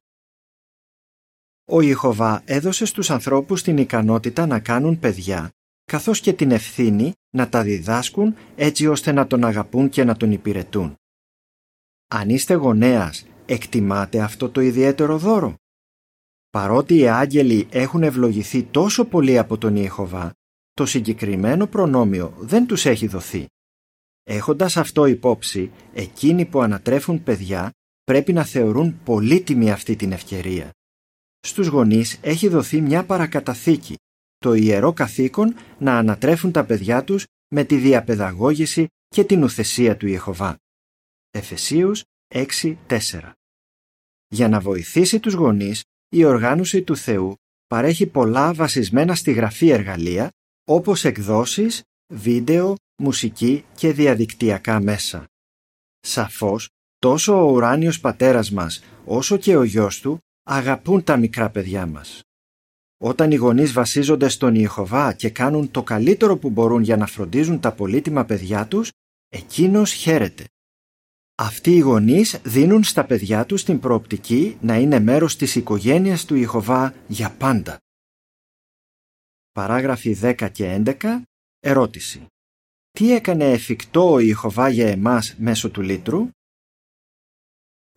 Ο 1.65 1.81
Ιεχωβά 1.81 2.41
έδωσε 2.45 2.85
στους 2.85 3.09
ανθρώπους 3.09 3.63
την 3.63 3.77
ικανότητα 3.77 4.45
να 4.45 4.59
κάνουν 4.59 4.99
παιδιά, 4.99 5.49
καθώς 5.83 6.19
και 6.19 6.33
την 6.33 6.51
ευθύνη 6.51 7.13
να 7.29 7.49
τα 7.49 7.63
διδάσκουν 7.63 8.35
έτσι 8.55 8.87
ώστε 8.87 9.11
να 9.11 9.27
τον 9.27 9.43
αγαπούν 9.43 9.89
και 9.89 10.03
να 10.03 10.17
τον 10.17 10.31
υπηρετούν. 10.31 10.95
Αν 12.07 12.29
είστε 12.29 12.53
γονέας, 12.53 13.25
εκτιμάτε 13.45 14.21
αυτό 14.21 14.49
το 14.49 14.61
ιδιαίτερο 14.61 15.17
δώρο. 15.17 15.55
Παρότι 16.49 16.97
οι 16.97 17.07
άγγελοι 17.07 17.67
έχουν 17.71 18.03
ευλογηθεί 18.03 18.63
τόσο 18.63 19.05
πολύ 19.05 19.37
από 19.37 19.57
τον 19.57 19.75
Ιεχωβά, 19.75 20.33
το 20.73 20.85
συγκεκριμένο 20.85 21.67
προνόμιο 21.67 22.33
δεν 22.37 22.65
τους 22.65 22.85
έχει 22.85 23.07
δοθεί. 23.07 23.47
Έχοντας 24.33 24.77
αυτό 24.77 25.05
υπόψη, 25.05 25.71
εκείνοι 25.93 26.45
που 26.45 26.61
ανατρέφουν 26.61 27.23
παιδιά 27.23 27.71
πρέπει 28.03 28.33
να 28.33 28.43
θεωρούν 28.43 29.03
πολύτιμη 29.03 29.71
αυτή 29.71 29.95
την 29.95 30.11
ευκαιρία. 30.11 30.69
Στους 31.39 31.67
γονείς 31.67 32.19
έχει 32.21 32.47
δοθεί 32.47 32.81
μια 32.81 33.05
παρακαταθήκη, 33.05 33.95
το 34.37 34.53
ιερό 34.53 34.93
καθήκον 34.93 35.55
να 35.79 35.97
ανατρέφουν 35.97 36.51
τα 36.51 36.65
παιδιά 36.65 37.03
τους 37.03 37.25
με 37.47 37.63
τη 37.63 37.75
διαπαιδαγώγηση 37.75 38.87
και 39.07 39.23
την 39.23 39.43
ουθεσία 39.43 39.97
του 39.97 40.07
Ιεχωβά. 40.07 40.57
Εφεσίους 41.31 42.03
6.4 42.33 43.31
Για 44.27 44.47
να 44.47 44.59
βοηθήσει 44.59 45.19
τους 45.19 45.33
γονείς, 45.33 45.83
η 46.09 46.23
οργάνωση 46.23 46.81
του 46.81 46.95
Θεού 46.95 47.35
παρέχει 47.67 48.05
πολλά 48.05 48.53
βασισμένα 48.53 49.15
στη 49.15 49.31
γραφή 49.31 49.69
εργαλεία, 49.69 50.29
όπως 50.63 51.05
εκδόσεις, 51.05 51.81
βίντεο, 52.13 52.75
μουσική 53.01 53.65
και 53.75 53.93
διαδικτυακά 53.93 54.79
μέσα. 54.79 55.25
Σαφώς, 55.99 56.69
τόσο 56.97 57.47
ο 57.47 57.51
ουράνιος 57.51 57.99
πατέρας 57.99 58.51
μας 58.51 58.83
όσο 59.05 59.37
και 59.37 59.55
ο 59.55 59.63
γιος 59.63 59.99
του 59.99 60.17
αγαπούν 60.43 61.03
τα 61.03 61.17
μικρά 61.17 61.49
παιδιά 61.49 61.85
μας. 61.85 62.21
Όταν 62.97 63.31
οι 63.31 63.35
γονείς 63.35 63.73
βασίζονται 63.73 64.29
στον 64.29 64.55
Ιεχωβά 64.55 65.13
και 65.13 65.29
κάνουν 65.29 65.71
το 65.71 65.83
καλύτερο 65.83 66.37
που 66.37 66.49
μπορούν 66.49 66.81
για 66.81 66.97
να 66.97 67.05
φροντίζουν 67.05 67.59
τα 67.59 67.71
πολύτιμα 67.71 68.25
παιδιά 68.25 68.67
τους, 68.67 68.91
εκείνος 69.29 69.91
χαίρεται. 69.91 70.45
Αυτοί 71.35 71.75
οι 71.75 71.79
γονείς 71.79 72.39
δίνουν 72.43 72.83
στα 72.83 73.05
παιδιά 73.05 73.45
τους 73.45 73.63
την 73.63 73.79
προοπτική 73.79 74.57
να 74.61 74.77
είναι 74.77 74.99
μέρος 74.99 75.35
της 75.35 75.55
οικογένειας 75.55 76.25
του 76.25 76.35
Ιεχωβά 76.35 76.93
για 77.07 77.35
πάντα. 77.37 77.77
Παράγραφοι 79.51 80.17
10 80.21 80.49
και 80.51 80.83
11. 80.85 81.21
Ερώτηση. 81.59 82.25
Τι 82.91 83.13
έκανε 83.13 83.51
εφικτό 83.51 84.11
ο 84.11 84.19
Ιεχωβά 84.19 84.69
για 84.69 84.87
εμάς 84.87 85.35
μέσω 85.37 85.69
του 85.69 85.81
λίτρου; 85.81 86.29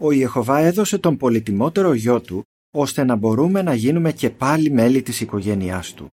Ο 0.03 0.13
Ιεχωβά 0.13 0.59
έδωσε 0.59 0.99
τον 0.99 1.17
πολυτιμότερο 1.17 1.93
γιο 1.93 2.21
του 2.21 2.43
ώστε 2.71 3.05
να 3.05 3.17
μπορούμε 3.17 3.63
να 3.63 3.75
γίνουμε 3.75 4.13
και 4.13 4.31
πάλι 4.31 4.71
μέλη 4.71 5.03
της 5.03 5.21
οικογένειάς 5.21 5.93
του. 5.93 6.09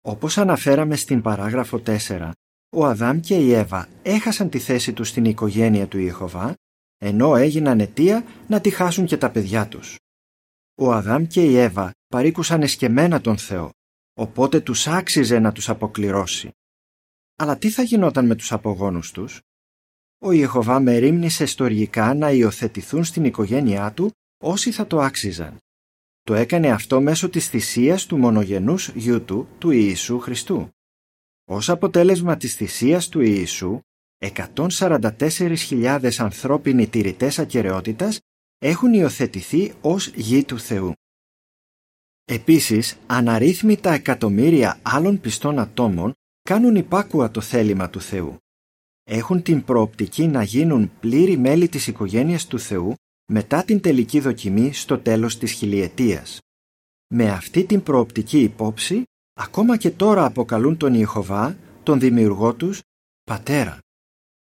Όπως 0.00 0.38
αναφέραμε 0.38 0.96
στην 0.96 1.22
παράγραφο 1.22 1.82
4, 1.86 2.30
ο 2.76 2.86
Αδάμ 2.86 3.20
και 3.20 3.36
η 3.36 3.52
Εύα 3.52 3.88
έχασαν 4.02 4.50
τη 4.50 4.58
θέση 4.58 4.92
τους 4.92 5.08
στην 5.08 5.24
οικογένεια 5.24 5.88
του 5.88 5.98
Ιεχωβά, 5.98 6.54
ενώ 6.98 7.36
έγιναν 7.36 7.80
αιτία 7.80 8.24
να 8.48 8.60
τη 8.60 8.70
χάσουν 8.70 9.06
και 9.06 9.16
τα 9.16 9.30
παιδιά 9.30 9.68
τους. 9.68 9.96
Ο 10.74 10.92
Αδάμ 10.92 11.26
και 11.26 11.44
η 11.44 11.56
Εύα 11.56 11.90
παρήκουσαν 12.08 12.62
εσκεμένα 12.62 13.20
τον 13.20 13.38
Θεό, 13.38 13.70
οπότε 14.14 14.60
τους 14.60 14.86
άξιζε 14.86 15.38
να 15.38 15.52
τους 15.52 15.68
αποκληρώσει. 15.68 16.50
Αλλά 17.40 17.58
τι 17.58 17.70
θα 17.70 17.82
γινόταν 17.82 18.26
με 18.26 18.34
τους 18.34 18.52
απογόνους 18.52 19.10
τους; 19.10 19.40
Ο 20.18 20.32
Ιεχωβά 20.32 20.80
μερίμνησε 20.80 21.46
στοργικά 21.46 22.14
να 22.14 22.30
υιοθετηθούν 22.30 23.04
στην 23.04 23.24
οικογένειά 23.24 23.92
του 23.92 24.12
όσοι 24.38 24.70
θα 24.70 24.86
το 24.86 25.00
άξιζαν. 25.00 25.56
Το 26.22 26.34
έκανε 26.34 26.70
αυτό 26.70 27.00
μέσω 27.00 27.28
της 27.28 27.48
θυσίας 27.48 28.06
του 28.06 28.16
μονογενούς 28.16 28.88
γιού 28.88 29.24
του, 29.24 29.48
του 29.58 29.70
Ιησού 29.70 30.18
Χριστού. 30.18 30.68
Ως 31.44 31.68
αποτέλεσμα 31.68 32.36
της 32.36 32.54
θυσίας 32.54 33.08
του 33.08 33.20
Ιησού, 33.20 33.80
144.000 34.18 36.18
ανθρώπινοι 36.18 36.86
τηρητές 36.86 37.38
ακαιρεότητας 37.38 38.20
έχουν 38.58 38.92
υιοθετηθεί 38.92 39.74
ως 39.80 40.06
γη 40.06 40.44
του 40.44 40.58
Θεού. 40.58 40.92
Επίσης, 42.24 42.98
αναρρύθμιτα 43.06 43.92
εκατομμύρια 43.92 44.78
άλλων 44.82 45.20
πιστών 45.20 45.58
ατόμων 45.58 46.12
κάνουν 46.48 46.76
υπάκουα 46.76 47.30
το 47.30 47.40
θέλημα 47.40 47.90
του 47.90 48.00
Θεού. 48.00 48.36
Έχουν 49.04 49.42
την 49.42 49.64
προοπτική 49.64 50.26
να 50.26 50.42
γίνουν 50.42 50.90
πλήρη 51.00 51.36
μέλη 51.36 51.68
της 51.68 51.86
οικογένειας 51.86 52.46
του 52.46 52.58
Θεού 52.58 52.94
μετά 53.32 53.64
την 53.64 53.80
τελική 53.80 54.20
δοκιμή 54.20 54.72
στο 54.72 54.98
τέλος 54.98 55.38
της 55.38 55.52
χιλιετίας. 55.52 56.38
Με 57.14 57.30
αυτή 57.30 57.64
την 57.64 57.82
προοπτική 57.82 58.42
υπόψη, 58.42 59.02
ακόμα 59.40 59.76
και 59.76 59.90
τώρα 59.90 60.24
αποκαλούν 60.24 60.76
τον 60.76 60.94
Ιεχωβά, 60.94 61.56
τον 61.82 62.00
δημιουργό 62.00 62.54
τους, 62.54 62.82
πατέρα. 63.24 63.78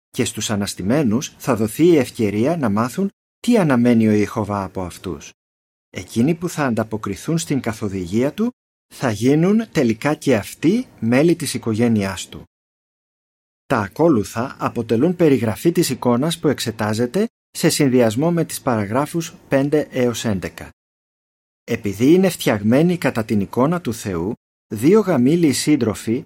Και 0.09 0.25
στους 0.25 0.49
αναστημένους 0.49 1.35
θα 1.37 1.55
δοθεί 1.55 1.85
η 1.85 1.97
ευκαιρία 1.97 2.57
να 2.57 2.69
μάθουν 2.69 3.09
τι 3.39 3.57
αναμένει 3.57 4.07
ο 4.07 4.11
Ιεχωβά 4.11 4.63
από 4.63 4.81
αυτούς. 4.83 5.31
Εκείνοι 5.89 6.35
που 6.35 6.49
θα 6.49 6.65
ανταποκριθούν 6.65 7.37
στην 7.37 7.59
καθοδηγία 7.59 8.33
του 8.33 8.51
θα 8.87 9.11
γίνουν 9.11 9.71
τελικά 9.71 10.13
και 10.13 10.35
αυτοί 10.35 10.87
μέλη 10.99 11.35
της 11.35 11.53
οικογένειάς 11.53 12.29
του. 12.29 12.43
Τα 13.65 13.79
ακόλουθα 13.79 14.55
αποτελούν 14.59 15.15
περιγραφή 15.15 15.71
της 15.71 15.89
εικόνας 15.89 16.39
που 16.39 16.47
εξετάζεται 16.47 17.27
σε 17.49 17.69
συνδυασμό 17.69 18.31
με 18.31 18.45
τις 18.45 18.61
παραγράφους 18.61 19.33
5 19.49 19.87
έως 19.91 20.25
11. 20.25 20.69
Επειδή 21.63 22.13
είναι 22.13 22.29
φτιαγμένοι 22.29 22.97
κατά 22.97 23.25
την 23.25 23.39
εικόνα 23.39 23.81
του 23.81 23.93
Θεού, 23.93 24.33
δύο 24.67 24.99
γαμήλοι 24.99 25.53
σύντροφοι 25.53 26.23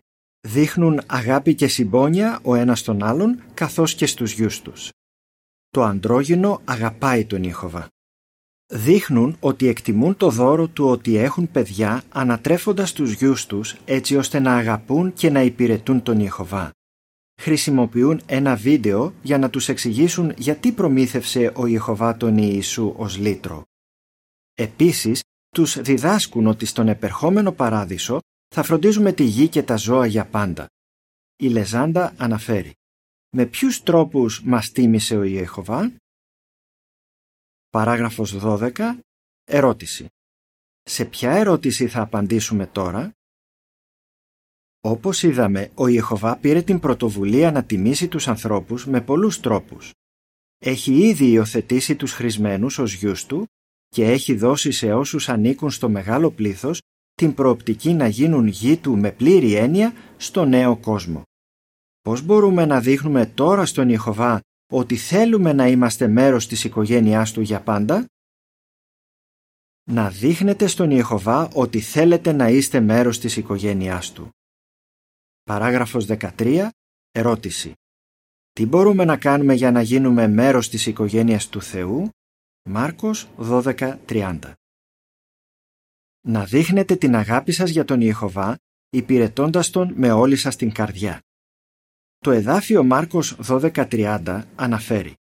δείχνουν 0.48 1.02
αγάπη 1.06 1.56
και 1.56 1.68
συμπόνια 1.68 2.40
ο 2.44 2.56
ένας 2.56 2.82
τον 2.82 3.04
άλλον 3.04 3.44
καθώς 3.54 3.96
και 3.96 4.06
στους 4.06 4.32
γιους 4.32 4.62
τους. 4.62 4.90
Το 5.70 5.84
αντρόγυνο 5.84 6.62
αγαπάει 6.66 7.26
τον 7.26 7.44
Ιχωβά. 7.44 7.88
Δείχνουν 8.68 9.38
ότι 9.40 9.68
εκτιμούν 9.68 10.18
το 10.18 10.30
δώρο 10.30 10.68
του 10.68 10.86
ότι 10.86 11.16
έχουν 11.16 11.52
παιδιά 11.52 12.04
ανατρέφοντας 12.10 12.94
τους 12.94 13.14
γιους 13.14 13.46
τους 13.46 13.76
έτσι 13.86 14.16
ώστε 14.16 14.40
να 14.40 14.56
αγαπούν 14.56 15.14
και 15.14 15.30
να 15.30 15.42
υπηρετούν 15.42 16.02
τον 16.02 16.20
Ιεχωβά 16.20 16.72
χρησιμοποιούν 17.42 18.22
ένα 18.26 18.56
βίντεο 18.56 19.14
για 19.22 19.38
να 19.38 19.50
τους 19.50 19.70
εξηγήσουν 19.70 20.34
γιατί 20.38 20.72
προμήθευσε 20.72 21.52
ο 21.56 21.66
Ιεχωβά 21.66 22.18
τον 22.18 22.38
Ιησού 22.38 22.94
ως 22.98 23.18
λύτρο. 23.18 23.64
Επίσης, 24.54 25.24
τους 25.50 25.82
διδάσκουν 25.82 26.48
ότι 26.48 26.66
στον 26.66 26.88
επερχόμενο 26.88 27.52
παράδεισο 27.52 28.20
θα 28.56 28.64
φροντίζουμε 28.64 29.12
τη 29.12 29.24
γη 29.24 29.48
και 29.48 29.64
τα 29.64 29.76
ζώα 29.76 30.06
για 30.06 30.26
πάντα. 30.26 30.66
Η 31.36 31.48
Λεζάντα 31.48 32.14
αναφέρει 32.18 32.74
«Με 33.36 33.46
ποιους 33.46 33.84
τρόπους 33.84 34.42
μας 34.44 34.72
τίμησε 34.72 35.18
ο 35.18 35.24
Ιεχωβά» 35.24 35.92
Παράγραφος 37.78 38.38
12. 38.42 38.72
Ερώτηση. 39.44 40.08
Σε 40.84 41.06
ποια 41.06 41.32
ερώτηση 41.32 41.88
θα 41.88 42.02
απαντήσουμε 42.02 42.66
τώρα; 42.66 43.12
Όπως 44.82 45.24
είδαμε, 45.24 45.72
ο 45.76 45.88
Ιεχωβά 45.88 46.38
πήρε 46.38 46.62
την 46.62 46.80
πρωτοβουλία 46.80 47.52
να 47.52 47.64
τιμήσει 47.64 48.08
τους 48.08 48.28
ανθρώπους 48.28 48.86
με 48.86 49.02
πολλούς 49.02 49.40
τρόπους. 49.40 49.94
Έχει 50.58 51.08
ήδη 51.08 51.32
υιοθετήσει 51.32 51.96
τους 51.96 52.12
χρησμένους 52.14 52.78
ως 52.78 52.94
γιους 52.94 53.26
του 53.26 53.48
και 53.88 54.12
έχει 54.12 54.36
δώσει 54.36 54.72
σε 54.72 54.94
όσους 54.94 55.30
ανήκουν 55.30 55.72
στο 55.72 55.90
μεγάλο 55.90 56.32
πλήθος 56.32 56.82
την 57.14 57.34
προοπτική 57.34 57.94
να 57.94 58.08
γίνουν 58.08 58.48
γη 58.48 58.78
του 58.78 58.98
με 58.98 59.12
πλήρη 59.12 59.54
έννοια 59.54 59.94
στο 60.18 60.46
νέο 60.46 60.78
κόσμο. 60.78 61.24
Πώς 62.02 62.22
μπορούμε 62.22 62.66
να 62.66 62.80
δείχνουμε 62.80 63.26
τώρα 63.26 63.66
στον 63.66 63.90
Ιεχωβά 63.90 64.42
ότι 64.72 64.96
θέλουμε 64.96 65.54
να 65.54 65.68
είμαστε 65.68 66.08
μέρος 66.08 66.48
της 66.48 66.64
οικογένειάς 66.64 67.32
του 67.32 67.42
για 67.42 67.62
πάντα; 67.62 68.06
Να 69.90 70.10
δείχνετε 70.10 70.68
στον 70.68 70.92
Ιεχωβά 70.92 71.50
ότι 71.54 71.80
θέλετε 71.80 72.32
να 72.32 72.50
είστε 72.50 72.80
μέρος 72.80 73.20
της 73.20 73.38
οικογένειάς 73.38 74.12
του. 74.12 74.30
Παράγραφος 75.44 76.06
13. 76.06 76.70
Ερώτηση. 77.12 77.74
Τι 78.52 78.66
μπορούμε 78.66 79.06
να 79.06 79.18
κάνουμε 79.18 79.54
για 79.54 79.72
να 79.72 79.82
γίνουμε 79.82 80.28
μέρος 80.28 80.70
της 80.70 80.86
οικογένειας 80.86 81.50
του 81.50 81.62
Θεού; 81.62 82.10
Μάρκος 82.64 83.28
12.30 83.38 84.54
Να 86.28 86.46
δείχνετε 86.46 86.96
την 86.96 87.16
αγάπη 87.16 87.52
σας 87.52 87.70
για 87.70 87.86
τον 87.86 88.02
Ιεχωβά 88.02 88.58
υπηρετώντας 88.90 89.70
τον 89.70 89.94
με 89.96 90.12
όλη 90.12 90.36
σας 90.36 90.56
την 90.56 90.72
καρδιά. 90.72 91.22
Το 92.18 92.32
εδάφιο 92.32 92.84
Μάρκος 92.84 93.36
12.30 93.48 94.44
αναφέρει 94.56 95.14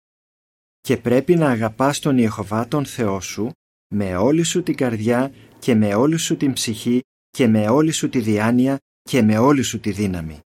«Και 0.81 0.97
πρέπει 0.97 1.37
να 1.37 1.51
αγαπάς 1.51 1.99
τον 1.99 2.19
Ιεχωβά 2.19 2.69
τον 2.69 2.87
Θεό 2.87 3.21
σου 3.21 3.51
με 3.95 4.17
όλη 4.17 4.43
σου 4.43 4.63
την 4.63 4.77
καρδιά 4.77 5.33
και 5.59 5.75
με 5.75 5.95
όλη 5.95 6.17
σου 6.17 6.37
την 6.37 6.53
ψυχή 6.53 7.01
και 7.31 7.47
με 7.47 7.69
όλη 7.69 7.93
σου 7.93 8.09
τη 8.09 8.21
διάνοια 8.21 8.79
και 9.03 9.23
με 9.23 9.39
όλη 9.39 9.63
σου 9.63 9.81
τη 9.81 9.91
δύναμη. 9.91 10.41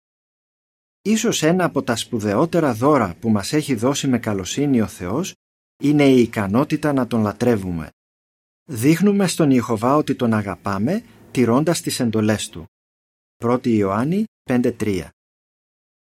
Ίσως 1.02 1.42
ένα 1.42 1.64
από 1.64 1.82
τα 1.82 1.96
σπουδαιότερα 1.96 2.74
δώρα 2.74 3.14
που 3.20 3.30
μας 3.30 3.52
έχει 3.52 3.74
δώσει 3.74 4.08
με 4.08 4.18
καλοσύνη 4.18 4.80
ο 4.80 4.86
Θεός 4.86 5.34
είναι 5.82 6.08
η 6.08 6.20
ικανότητα 6.20 6.92
να 6.92 7.06
Τον 7.06 7.22
λατρεύουμε. 7.22 7.90
Δείχνουμε 8.64 9.26
στον 9.26 9.50
Ιεχωβά 9.50 9.96
ότι 9.96 10.14
Τον 10.14 10.34
αγαπάμε 10.34 11.04
τηρώντας 11.30 11.80
τις 11.80 12.00
εντολές 12.00 12.48
Του. 12.48 12.66
1 13.44 13.66
Ιωάννη 13.66 14.24
5.3 14.50 15.08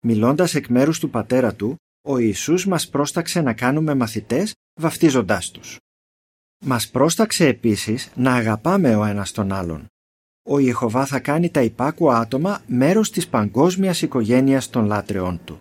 Μιλώντας 0.05 0.55
εκ 0.55 0.67
μέρους 0.67 0.99
του 0.99 1.11
Πατέρα 1.11 1.55
Του, 1.55 1.77
ο 2.09 2.19
Ιησούς 2.19 2.67
μας 2.67 2.89
πρόσταξε 2.89 3.41
να 3.41 3.55
κάνουμε 3.55 3.95
μαθητές 3.95 4.53
βαφτίζοντάς 4.81 5.51
Τους. 5.51 5.79
Μας 6.65 6.91
πρόσταξε 6.91 7.47
επίσης 7.47 8.13
να 8.17 8.35
αγαπάμε 8.35 8.97
ο 8.97 9.05
ένας 9.05 9.33
τον 9.33 9.53
άλλον 9.53 9.89
ο 10.47 10.59
Ιεχωβά 10.59 11.07
θα 11.07 11.21
κάνει 11.21 11.51
τα 11.51 11.63
υπάκουα 11.63 12.19
άτομα 12.19 12.63
μέρος 12.67 13.11
της 13.11 13.29
παγκόσμιας 13.29 14.03
οικογένειας 14.03 14.71
των 14.71 14.85
λάτρεών 14.85 15.45
του. 15.45 15.61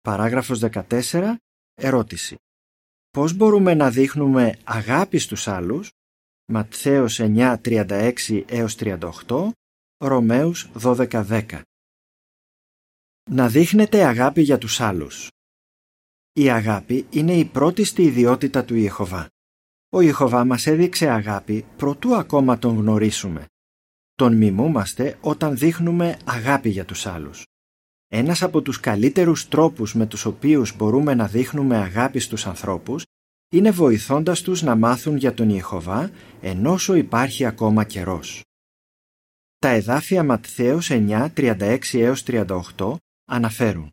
Παράγραφος 0.00 0.58
14. 0.58 1.36
Ερώτηση. 1.74 2.36
Πώς 3.10 3.32
μπορούμε 3.32 3.74
να 3.74 3.90
δείχνουμε 3.90 4.58
αγάπη 4.64 5.18
στους 5.18 5.48
άλλους; 5.48 5.90
Ματθαίος 6.52 7.20
9, 7.20 7.58
36 7.60 8.44
έως 8.48 8.74
38, 8.74 9.50
Ρωμαίους 9.96 10.68
12, 10.78 11.24
10. 11.24 11.62
Να 13.30 13.48
δείχνετε 13.48 14.04
αγάπη 14.04 14.42
για 14.42 14.58
τους 14.58 14.80
άλλους. 14.80 15.30
Η 16.32 16.50
αγάπη 16.50 17.06
είναι 17.10 17.34
η 17.34 17.44
πρώτη 17.44 17.84
στη 17.84 18.02
ιδιότητα 18.02 18.64
του 18.64 18.74
Ιεχωβά 18.74 19.28
ο 19.96 20.00
Ιεχωβά 20.00 20.44
μας 20.44 20.66
έδειξε 20.66 21.08
αγάπη 21.08 21.64
προτού 21.76 22.14
ακόμα 22.14 22.58
τον 22.58 22.76
γνωρίσουμε. 22.76 23.44
τον 24.14 24.36
μιμούμαστε 24.36 25.18
όταν 25.20 25.56
δείχνουμε 25.56 26.18
αγάπη 26.24 26.68
για 26.68 26.84
τους 26.84 27.06
άλλους. 27.06 27.44
Ένας 28.08 28.42
από 28.42 28.62
τους 28.62 28.80
καλύτερους 28.80 29.48
τρόπους 29.48 29.94
με 29.94 30.06
τους 30.06 30.24
οποίους 30.24 30.76
μπορούμε 30.76 31.14
να 31.14 31.26
δείχνουμε 31.26 31.76
αγάπη 31.76 32.18
στους 32.18 32.46
ανθρώπους 32.46 33.04
είναι 33.52 33.70
βοηθώντας 33.70 34.42
τους 34.42 34.62
να 34.62 34.76
μάθουν 34.76 35.16
για 35.16 35.34
τον 35.34 35.50
Ιεχωβά 35.50 36.10
ενώσο 36.40 36.94
υπάρχει 36.94 37.44
ακόμα 37.44 37.84
καιρός. 37.84 38.42
Τα 39.58 39.68
εδάφια 39.68 40.24
Ματθαίος 40.24 40.90
9, 40.90 41.30
36 41.34 41.78
έως 42.00 42.22
38 42.22 42.96
αναφέρουν 43.26 43.90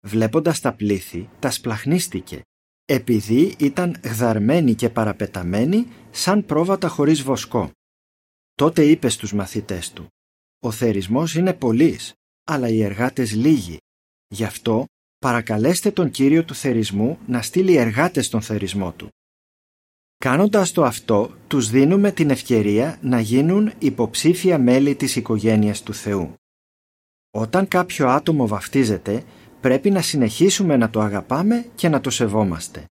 Βλέποντας 0.00 0.60
τα 0.60 0.72
πλήθη, 0.72 1.28
τα 1.38 1.50
σπλαχνίστηκε, 1.50 2.40
επειδή 2.84 3.54
ήταν 3.58 4.00
γδαρμένοι 4.04 4.74
και 4.74 4.90
παραπεταμένοι 4.90 5.86
σαν 6.10 6.44
πρόβατα 6.44 6.88
χωρίς 6.88 7.22
βοσκό. 7.22 7.70
Τότε 8.54 8.84
είπε 8.84 9.08
στους 9.08 9.32
μαθητές 9.32 9.92
του 9.92 10.08
«Ο 10.58 10.70
θερισμός 10.70 11.34
είναι 11.34 11.54
πολύς, 11.54 12.12
αλλά 12.44 12.68
οι 12.68 12.82
εργάτες 12.82 13.32
λίγοι. 13.34 13.76
Γι' 14.28 14.44
αυτό 14.44 14.84
παρακαλέστε 15.18 15.90
τον 15.90 16.10
Κύριο 16.10 16.44
του 16.44 16.54
θερισμού 16.54 17.18
να 17.26 17.42
στείλει 17.42 17.76
εργάτες 17.76 18.26
στον 18.26 18.42
θερισμό 18.42 18.92
του». 18.92 19.08
Κάνοντας 20.16 20.72
το 20.72 20.84
αυτό, 20.84 21.34
τους 21.46 21.70
δίνουμε 21.70 22.12
την 22.12 22.30
ευκαιρία 22.30 22.98
να 23.02 23.20
γίνουν 23.20 23.72
υποψήφια 23.78 24.58
μέλη 24.58 24.94
της 24.94 25.16
οικογένειας 25.16 25.82
του 25.82 25.94
Θεού. 25.94 26.34
Όταν 27.30 27.68
κάποιο 27.68 28.08
άτομο 28.08 28.46
βαφτίζεται, 28.46 29.24
πρέπει 29.60 29.90
να 29.90 30.02
συνεχίσουμε 30.02 30.76
να 30.76 30.90
το 30.90 31.00
αγαπάμε 31.00 31.70
και 31.74 31.88
να 31.88 32.00
το 32.00 32.10
σεβόμαστε. 32.10 32.84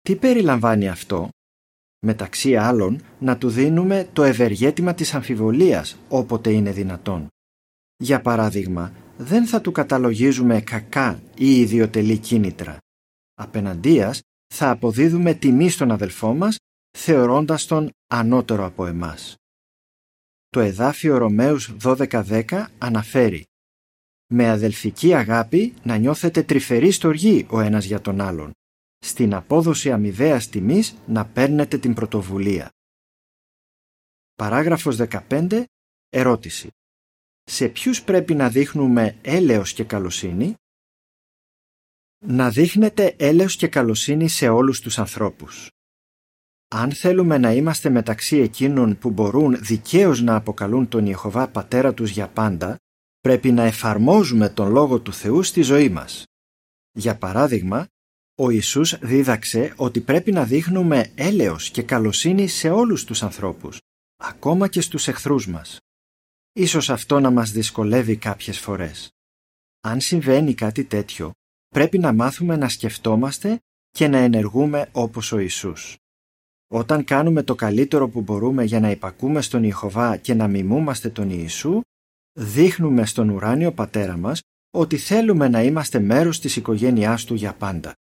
Τι 0.00 0.16
περιλαμβάνει 0.16 0.88
αυτό; 0.88 1.28
Μεταξύ 2.06 2.56
άλλων, 2.56 3.02
να 3.18 3.38
του 3.38 3.48
δίνουμε 3.48 4.08
το 4.12 4.22
ευεργέτημα 4.22 4.94
της 4.94 5.14
αμφιβολίας 5.14 5.96
όποτε 6.08 6.52
είναι 6.52 6.72
δυνατόν. 6.72 7.28
Για 7.96 8.20
παράδειγμα, 8.20 8.92
δεν 9.16 9.46
θα 9.46 9.60
του 9.60 9.72
καταλογίζουμε 9.72 10.60
κακά 10.60 11.22
ή 11.34 11.60
ιδιωτελή 11.60 12.18
κίνητρα. 12.18 12.78
Απέναντίας, 13.34 14.20
θα 14.54 14.70
αποδίδουμε 14.70 15.34
τιμή 15.34 15.70
στον 15.70 15.90
αδελφό 15.90 16.34
μας, 16.34 16.56
θεωρώντας 16.98 17.66
τον 17.66 17.90
ανώτερο 18.06 18.64
από 18.64 18.86
εμάς. 18.86 19.34
Το 20.48 20.60
εδάφιο 20.60 21.18
Ρωμαίους 21.18 21.72
12.10 21.82 22.66
αναφέρει 22.78 23.44
«Με 24.32 24.48
αδελφική 24.48 25.14
αγάπη 25.14 25.74
να 25.82 25.96
νιώθετε 25.96 26.42
τρυφερή 26.42 26.90
στοργή 26.90 27.46
ο 27.50 27.60
ένας 27.60 27.84
για 27.84 28.00
τον 28.00 28.20
άλλον, 28.20 28.52
στην 28.98 29.34
απόδοση 29.34 29.92
αμοιβαίας 29.92 30.48
τιμής 30.48 30.94
να 31.06 31.26
παίρνετε 31.26 31.78
την 31.78 31.94
πρωτοβουλία». 31.94 32.70
Παράγραφος 34.34 34.96
15. 34.96 35.64
Ερώτηση. 36.08 36.70
Σε 37.42 37.68
ποιους 37.68 38.02
πρέπει 38.02 38.34
να 38.34 38.48
δείχνουμε 38.48 39.18
έλεος 39.22 39.72
και 39.72 39.84
καλοσύνη; 39.84 40.54
Να 42.26 42.50
δείχνετε 42.50 43.14
έλεος 43.18 43.56
και 43.56 43.68
καλοσύνη 43.68 44.28
σε 44.28 44.48
όλους 44.48 44.80
τους 44.80 44.98
ανθρώπους. 44.98 45.70
Αν 46.68 46.92
θέλουμε 46.92 47.38
να 47.38 47.52
είμαστε 47.52 47.88
μεταξύ 47.90 48.36
εκείνων 48.36 48.98
που 48.98 49.10
μπορούν 49.10 49.56
δικαίως 49.64 50.20
να 50.20 50.36
αποκαλούν 50.36 50.88
τον 50.88 51.06
Ιεχωβά 51.06 51.48
πατέρα 51.48 51.94
τους 51.94 52.10
για 52.10 52.28
πάντα, 52.28 52.76
πρέπει 53.20 53.52
να 53.52 53.62
εφαρμόζουμε 53.62 54.48
τον 54.48 54.70
Λόγο 54.70 55.00
του 55.00 55.12
Θεού 55.12 55.42
στη 55.42 55.62
ζωή 55.62 55.88
μας. 55.88 56.24
Για 56.92 57.16
παράδειγμα, 57.16 57.86
ο 58.34 58.50
Ιησούς 58.50 58.98
δίδαξε 58.98 59.72
ότι 59.76 60.00
πρέπει 60.00 60.32
να 60.32 60.44
δείχνουμε 60.44 61.12
έλεος 61.14 61.70
και 61.70 61.82
καλοσύνη 61.82 62.48
σε 62.48 62.70
όλους 62.70 63.04
τους 63.04 63.22
ανθρώπους, 63.22 63.78
ακόμα 64.16 64.68
και 64.68 64.80
στους 64.80 65.08
εχθρούς 65.08 65.46
μας. 65.46 65.78
Ίσως 66.52 66.90
αυτό 66.90 67.20
να 67.20 67.30
μας 67.30 67.50
δυσκολεύει 67.50 68.16
κάποιες 68.16 68.58
φορές. 68.58 69.10
Αν 69.80 70.00
συμβαίνει 70.00 70.54
κάτι 70.54 70.84
τέτοιο, 70.84 71.32
πρέπει 71.68 71.98
να 71.98 72.12
μάθουμε 72.12 72.56
να 72.56 72.68
σκεφτόμαστε 72.68 73.60
και 73.90 74.08
να 74.08 74.18
ενεργούμε 74.18 74.88
όπως 74.92 75.32
ο 75.32 75.38
Ιησούς. 75.38 75.96
Όταν 76.72 77.04
κάνουμε 77.04 77.42
το 77.42 77.54
καλύτερο 77.54 78.08
που 78.08 78.20
μπορούμε 78.20 78.64
για 78.64 78.80
να 78.80 78.90
υπακούμε 78.90 79.40
στον 79.40 79.64
Ιεχωβά 79.64 80.16
και 80.16 80.34
να 80.34 80.48
μιμούμαστε 80.48 81.08
τον 81.08 81.30
Ιησού, 81.30 81.80
δείχνουμε 82.32 83.06
στον 83.06 83.28
ουράνιο 83.28 83.72
Πατέρα 83.72 84.16
μας 84.16 84.42
ότι 84.70 84.96
θέλουμε 84.96 85.48
να 85.48 85.62
είμαστε 85.62 85.98
μέρος 85.98 86.40
της 86.40 86.56
οικογένειάς 86.56 87.24
Του 87.24 87.34
για 87.34 87.54
πάντα. 87.54 87.94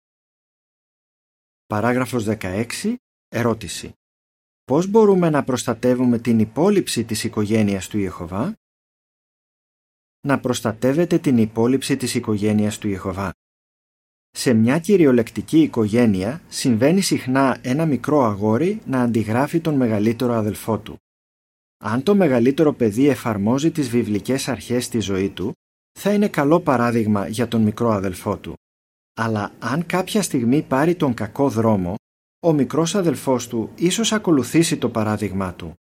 Παράγραφος 1.66 2.26
16. 2.28 2.96
Ερώτηση. 3.28 3.94
Πώς 4.64 4.88
μπορούμε 4.88 5.30
να 5.30 5.44
προστατεύουμε 5.44 6.20
την 6.20 6.40
υπόλοιψη 6.40 7.04
της 7.04 7.24
οικογένειας 7.24 7.88
του 7.88 7.98
Ιεχωβά; 7.98 8.54
Να 10.28 10.40
προστατεύετε 10.40 11.18
την 11.20 11.38
υπόλοιψη 11.38 11.98
της 11.98 12.16
οικογένειας 12.16 12.78
του 12.78 12.88
Ιεχωβά. 12.88 13.34
Σε 14.30 14.54
μια 14.54 14.80
κυριολεκτική 14.80 15.62
οικογένεια 15.62 16.42
συμβαίνει 16.50 17.02
συχνά 17.02 17.60
ένα 17.62 17.86
μικρό 17.86 18.24
αγόρι 18.24 18.82
να 18.86 19.02
αντιγράφει 19.02 19.60
τον 19.60 19.76
μεγαλύτερο 19.76 20.34
αδελφό 20.34 20.80
του. 20.80 20.98
Αν 21.84 22.04
το 22.04 22.16
μεγαλύτερο 22.16 22.74
παιδί 22.74 23.08
εφαρμόζει 23.10 23.72
τις 23.72 23.90
βιβλικές 23.90 24.48
αρχές 24.48 24.86
στη 24.86 25.00
ζωή 25.00 25.30
του, 25.30 25.54
θα 26.00 26.14
είναι 26.14 26.28
καλό 26.28 26.60
παράδειγμα 26.60 27.28
για 27.28 27.48
τον 27.48 27.62
μικρό 27.62 27.92
αδελφό 27.92 28.38
του. 28.38 28.54
Αλλά 29.14 29.52
αν 29.60 29.86
κάποια 29.86 30.22
στιγμή 30.22 30.62
πάρει 30.62 30.96
τον 30.96 31.14
κακό 31.14 31.50
δρόμο, 31.50 31.96
ο 32.40 32.54
μικρός 32.54 32.96
αδελφός 32.96 33.48
του 33.48 33.72
ίσως 33.76 34.12
ακολουθήσει 34.12 34.78
το 34.78 34.90
παράδειγμά 34.90 35.54
του. 35.54 35.74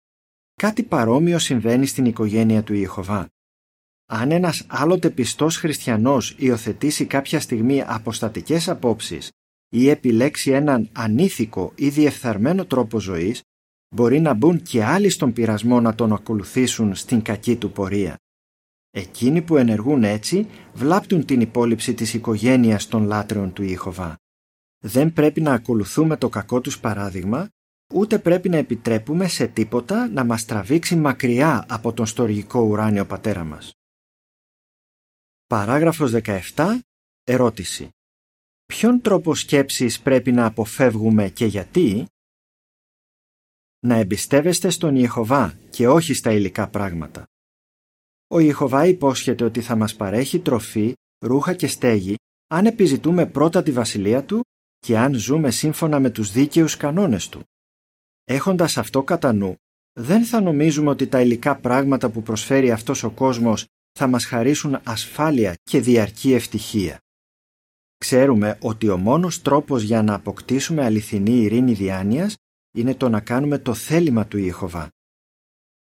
Κάτι 0.55 0.83
παρόμοιο 0.83 1.39
συμβαίνει 1.39 1.87
στην 1.87 2.05
οικογένεια 2.05 2.63
του 2.63 2.75
Ιεχωβά. 2.75 3.29
Αν 4.07 4.31
ένας 4.31 4.65
άλλοτε 4.69 5.11
πιστός 5.11 5.57
χριστιανός 5.57 6.35
υιοθετήσει 6.39 7.07
κάποια 7.07 7.41
στιγμή 7.41 7.83
αποστατικές 7.87 8.69
απόψεις 8.69 9.31
ή 9.69 9.89
επιλέξει 9.89 10.51
έναν 10.51 10.89
ανήθικο 10.93 11.73
ή 11.75 11.89
διεφθαρμένο 11.89 12.65
τρόπο 12.65 13.01
ζωής, 13.01 13.43
μπορεί 13.89 14.21
να 14.21 14.35
μπουν 14.35 14.63
και 14.63 14.85
άλλοι 14.85 15.09
στον 15.09 15.33
πειρασμό 15.33 15.81
να 15.81 15.95
τον 15.95 16.13
ακολουθήσουν 16.13 16.95
στην 16.95 17.23
κακή 17.23 17.57
του 17.57 17.73
πορεία. 17.73 18.17
Εκείνοι 18.91 19.43
που 19.43 19.57
ενεργούν 19.57 20.05
έτσι 20.05 20.49
βλάπτουν 20.75 21.25
την 21.25 21.41
υπόλοιψη 21.41 21.95
της 21.95 22.15
οικογένειας 22.15 22.87
των 22.87 23.05
λάτρεων 23.05 23.53
του 23.53 23.63
Ιεχωβά. 23.63 24.17
Δεν 24.85 25.13
πρέπει 25.13 25.41
να 25.41 25.53
ακολουθούμε 25.53 26.17
το 26.17 26.29
κακό 26.29 26.61
τους 26.61 26.81
παράδειγμα, 26.81 27.49
ούτε 27.95 28.19
πρέπει 28.19 28.49
να 28.49 28.57
επιτρέπουμε 28.57 29.29
σε 29.29 29.47
τίποτα 29.47 30.09
να 30.09 30.25
μας 30.25 30.45
τραβήξει 30.45 30.97
μακριά 30.97 31.67
από 31.69 31.93
τον 31.93 32.07
στοργικό 32.07 32.61
ουράνιο 32.61 33.07
πατέρα 33.07 33.45
μας. 33.45 33.73
Παράγραφος 35.47 36.13
17. 36.55 36.79
Ερώτηση. 37.25 37.89
Ποιον 38.67 39.01
τρόπο 39.01 39.35
σκέψης 39.35 40.01
πρέπει 40.01 40.33
να 40.33 40.47
αποφεύγουμε 40.47 41.29
και 41.29 41.47
γιατί; 41.47 42.07
Να 43.81 43.95
εμπιστεύεστε 43.95 44.71
στον 44.71 44.97
Ιεχωβά 44.97 45.59
και 45.71 45.89
όχι 45.89 46.15
στα 46.15 46.33
υλικά 46.33 46.69
πράγματα. 46.69 47.25
Ο 48.27 48.39
Ιεχωβά 48.39 48.87
υπόσχεται 48.87 49.45
ότι 49.45 49.61
θα 49.61 49.77
μας 49.77 49.97
παρέχει 49.97 50.39
τροφή, 50.41 50.95
ρούχα 51.25 51.55
και 51.55 51.67
στέγη 51.67 52.15
αν 52.47 52.67
επιζητούμε 52.67 53.27
πρώτα 53.27 53.63
τη 53.63 53.73
βασιλεία 53.73 54.25
του 54.25 54.45
και 54.79 54.99
αν 54.99 55.15
ζούμε 55.15 55.51
σύμφωνα 55.51 56.01
με 56.01 56.11
τους 56.11 56.33
δίκαιους 56.33 56.77
κανόνες 56.77 57.29
του. 57.29 57.43
Έχοντας 58.25 58.77
αυτό 58.77 59.03
κατά 59.03 59.33
νου, 59.33 59.55
δεν 59.93 60.25
θα 60.25 60.41
νομίζουμε 60.41 60.91
ότι 60.91 61.07
τα 61.07 61.21
υλικά 61.21 61.57
πράγματα 61.57 62.11
που 62.11 62.23
προσφέρει 62.23 62.71
αυτός 62.71 63.03
ο 63.03 63.11
κόσμος 63.11 63.67
θα 63.93 64.07
μας 64.07 64.25
χαρίσουν 64.25 64.81
ασφάλεια 64.85 65.55
και 65.63 65.81
διαρκή 65.81 66.33
ευτυχία. 66.33 67.01
Ξέρουμε 67.99 68.59
ότι 68.61 68.89
ο 68.89 68.97
μόνος 68.97 69.43
τρόπος 69.43 69.83
για 69.83 70.03
να 70.03 70.15
αποκτήσουμε 70.15 70.85
αληθινή 70.85 71.31
ειρήνη 71.31 71.73
διάνοιας 71.73 72.37
είναι 72.77 72.95
το 72.95 73.09
να 73.09 73.21
κάνουμε 73.21 73.59
το 73.59 73.75
θέλημα 73.75 74.27
του 74.27 74.39
Ιεχωβά. 74.39 74.89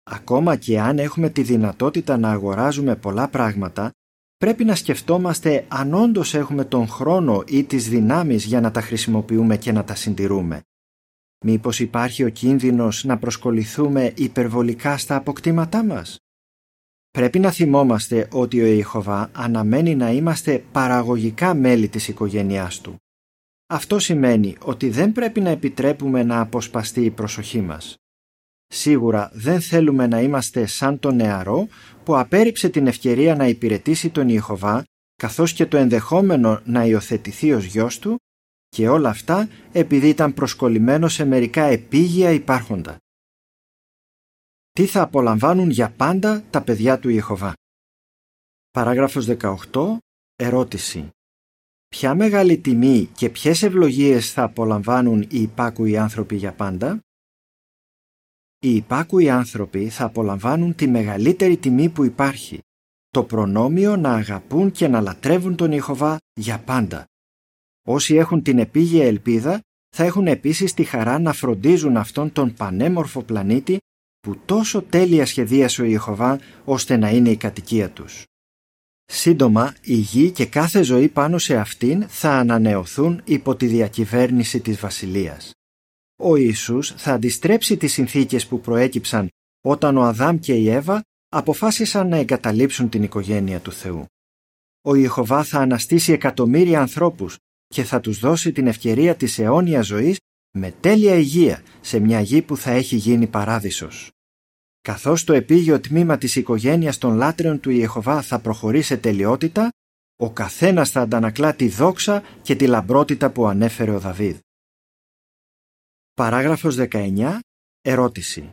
Ακόμα 0.04 0.56
και 0.56 0.80
αν 0.80 1.00
έχουμε 1.00 1.30
τη 1.30 1.42
δυνατότητα 1.42 2.18
να 2.18 2.32
αγοράζουμε 2.32 2.96
πολλά 2.96 3.28
πράγματα, 3.28 3.92
πρέπει 4.38 4.64
να 4.64 4.76
σκεφτόμαστε 4.76 5.66
αν 5.68 5.94
όντως 5.94 6.34
έχουμε 6.34 6.66
τον 6.66 6.88
χρόνο 6.88 7.44
ή 7.48 7.64
τις 7.64 7.90
δυνάμεις 7.90 8.46
για 8.46 8.62
να 8.62 8.72
τα 8.72 8.82
χρησιμοποιούμε 8.82 9.58
και 9.58 9.72
να 9.72 9.84
τα 9.84 9.96
συντηρούμε. 9.96 10.62
Μήπως 11.46 11.80
υπάρχει 11.80 12.24
ο 12.24 12.30
κίνδυνος 12.30 13.04
να 13.04 13.18
προσκοληθούμε 13.18 14.14
υπερβολικά 14.16 14.98
στα 14.98 15.16
αποκτήματά 15.16 15.84
μας; 15.84 16.20
Πρέπει 17.12 17.40
να 17.40 17.52
θυμόμαστε 17.52 18.28
ότι 18.32 18.62
ο 18.62 18.66
Ιεχωβά 18.66 19.30
αναμένει 19.34 19.96
να 19.96 20.12
είμαστε 20.12 20.64
παραγωγικά 20.72 21.54
μέλη 21.54 21.88
της 21.88 22.08
οικογένειάς 22.08 22.82
του. 22.82 22.96
Αυτό 23.68 24.00
σημαίνει 24.00 24.58
ότι 24.62 24.90
δεν 24.90 25.12
πρέπει 25.12 25.42
να 25.42 25.50
επιτρέπουμε 25.50 26.24
να 26.24 26.40
αποσπαστεί 26.40 27.06
η 27.06 27.12
προσοχή 27.12 27.62
μας. 27.62 27.96
Σίγουρα 28.68 29.32
δεν 29.34 29.62
θέλουμε 29.62 30.08
να 30.08 30.22
είμαστε 30.22 30.66
σαν 30.66 31.00
τον 31.00 31.16
νεαρό 31.16 31.68
που 32.04 32.18
απέρριψε 32.18 32.70
την 32.70 32.88
ευκαιρία 32.88 33.36
να 33.36 33.48
υπηρετήσει 33.48 34.10
τον 34.10 34.30
Ιεχωβά 34.30 34.84
καθώς 35.16 35.54
και 35.54 35.66
το 35.66 35.78
ενδεχόμενο 35.78 36.62
να 36.66 36.86
υιοθετηθεί 36.86 37.54
ως 37.54 37.66
γιος 37.66 38.00
του 38.00 38.20
και 38.68 38.90
όλα 38.90 39.10
αυτά 39.10 39.50
επειδή 39.72 40.10
ήταν 40.10 40.34
προσκολλημένο 40.34 41.08
σε 41.08 41.26
μερικά 41.26 41.64
επίγεια 41.64 42.32
υπάρχοντα. 42.32 42.98
Τι 44.72 44.86
θα 44.86 45.02
απολαμβάνουν 45.02 45.70
για 45.70 45.90
πάντα 45.92 46.44
τα 46.50 46.62
παιδιά 46.62 47.00
του 47.00 47.10
Ιεχωβά; 47.10 47.54
Παράγραφος 48.72 49.28
18. 49.72 49.98
Ερώτηση. 50.36 51.10
Ποια 51.98 52.16
μεγάλη 52.16 52.58
τιμή 52.58 53.10
και 53.16 53.30
ποιες 53.30 53.64
ευλογίες 53.64 54.32
θα 54.32 54.44
απολαμβάνουν 54.44 55.22
οι 55.22 55.42
υπάκουοι 55.42 55.98
άνθρωποι 55.98 56.36
για 56.36 56.54
πάντα; 56.54 57.00
Οι 58.60 58.76
υπάκουοι 58.76 59.30
άνθρωποι 59.30 59.90
θα 59.90 60.06
απολαμβάνουν 60.06 60.76
τη 60.76 60.88
μεγαλύτερη 60.88 61.58
τιμή 61.58 61.90
που 61.90 62.04
υπάρχει, 62.04 62.60
το 63.10 63.24
προνόμιο 63.24 63.96
να 63.96 64.14
αγαπούν 64.14 64.72
και 64.72 64.88
να 64.88 65.02
λατρεύουν 65.02 65.56
τον 65.56 65.72
Ιεχωβά 65.72 66.18
για 66.34 66.60
πάντα. 66.60 67.06
Όσοι 67.88 68.16
έχουν 68.16 68.42
την 68.42 68.60
επίγεια 68.60 69.06
ελπίδα 69.06 69.60
θα 69.96 70.04
έχουν 70.04 70.28
επίσης 70.28 70.74
τη 70.74 70.84
χαρά 70.84 71.20
να 71.20 71.34
φροντίζουν 71.34 71.98
αυτόν 71.98 72.32
τον 72.32 72.54
πανέμορφο 72.54 73.24
πλανήτη 73.24 73.78
που 74.20 74.38
τόσο 74.46 74.82
τέλεια 74.82 75.26
σχεδίασε 75.26 75.82
ο 75.82 75.86
Ιεχωβά 75.86 76.40
ώστε 76.66 76.98
να 76.98 77.10
είναι 77.10 77.30
η 77.30 77.38
κατοικία 77.38 77.90
τους. 77.90 78.24
Σύντομα, 79.06 79.76
η 79.82 79.96
γη 79.96 80.32
και 80.32 80.46
κάθε 80.46 80.82
ζωή 80.82 81.08
πάνω 81.08 81.38
σε 81.38 81.58
αυτήν 81.58 82.06
θα 82.08 82.32
ανανεωθούν 82.32 83.22
υπό 83.24 83.56
τη 83.56 83.66
διακυβέρνηση 83.66 84.60
της 84.60 84.80
Βασιλείας. 84.80 85.52
Ο 86.16 86.36
Ιησούς 86.36 86.94
θα 86.98 87.14
αντιστρέψει 87.14 87.78
τις 87.78 87.94
συνθήκες 87.94 88.48
που 88.48 88.62
προέκυψαν 88.62 89.30
όταν 89.62 89.98
ο 89.98 90.04
Αδάμ 90.04 90.40
και 90.40 90.54
η 90.54 90.70
Εύα 90.70 91.02
αποφάσισαν 91.30 92.08
να 92.08 92.18
εγκαταλείψουν 92.18 92.90
την 92.90 93.04
οικογένεια 93.04 93.60
του 93.60 93.72
Θεού. 93.72 94.06
Ο 94.82 94.96
Ιεχωβά 94.96 95.44
θα 95.44 95.60
αναστήσει 95.60 96.12
εκατομμύρια 96.12 96.80
ανθρώπους 96.80 97.38
και 97.68 97.84
θα 97.84 98.00
τους 98.00 98.20
δώσει 98.20 98.52
την 98.52 98.68
ευκαιρία 98.68 99.16
της 99.16 99.40
αιώνιας 99.40 99.86
ζωής 99.86 100.20
με 100.52 100.72
τέλεια 100.80 101.16
υγεία 101.16 101.64
σε 101.82 102.00
μια 102.00 102.22
γη 102.22 102.42
που 102.42 102.58
θα 102.58 102.72
έχει 102.72 102.96
γίνει 102.96 103.28
παράδεισος. 103.28 104.12
Καθώς 104.86 105.24
το 105.24 105.34
επίγειο 105.34 105.80
τμήμα 105.80 106.18
της 106.18 106.36
οικογένειας 106.36 106.98
των 106.98 107.16
λάτρεων 107.16 107.60
του 107.60 107.70
Ιεχωβά 107.70 108.22
θα 108.22 108.40
προχωρήσει 108.40 108.88
σε 108.88 108.98
τελειότητα, 108.98 109.70
ο 110.16 110.32
καθένας 110.32 110.90
θα 110.90 111.02
αντανακλά 111.02 111.56
τη 111.56 111.68
δόξα 111.68 112.24
και 112.42 112.56
τη 112.56 112.68
λαμπρότητα 112.68 113.32
που 113.32 113.48
ανέφερε 113.48 113.92
ο 113.92 114.00
Δαβίδ. 114.00 114.38
Παράγραφος 116.14 116.76
19. 116.78 117.40
Ερώτηση. 117.82 118.52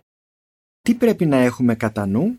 Τι 0.80 0.94
πρέπει 0.94 1.26
να 1.26 1.36
έχουμε 1.36 1.74
κατά 1.74 2.06
νου; 2.06 2.36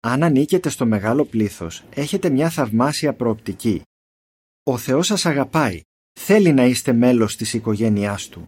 Αν 0.00 0.22
ανήκετε 0.22 0.68
στο 0.68 0.86
μεγάλο 0.86 1.24
πλήθος, 1.24 1.84
έχετε 1.90 2.30
μια 2.30 2.50
θαυμάσια 2.50 3.14
προοπτική. 3.14 3.82
Ο 4.62 4.78
Θεός 4.78 5.06
σας 5.06 5.26
αγαπάει, 5.26 5.80
θέλει 6.20 6.52
να 6.52 6.64
είστε 6.64 6.92
μέλος 6.92 7.36
της 7.36 7.52
οικογένειάς 7.52 8.28
Του. 8.28 8.46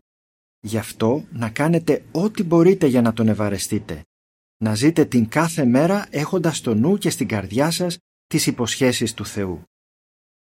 Γι' 0.61 0.79
αυτό 0.79 1.25
να 1.33 1.51
κάνετε 1.51 2.05
ό,τι 2.13 2.43
μπορείτε 2.43 2.87
για 2.87 3.03
να 3.03 3.13
τον 3.13 3.29
ευαρεστείτε. 3.29 4.05
Να 4.57 4.75
ζείτε 4.75 5.05
την 5.05 5.29
κάθε 5.29 5.65
μέρα 5.65 6.07
έχοντας 6.11 6.57
στο 6.57 6.75
νου 6.75 6.99
και 6.99 7.11
στην 7.11 7.29
καρδιά 7.29 7.71
σας 7.71 7.99
τις 8.27 8.47
υποσχέσεις 8.47 9.15
του 9.15 9.27
Θεού. 9.27 9.65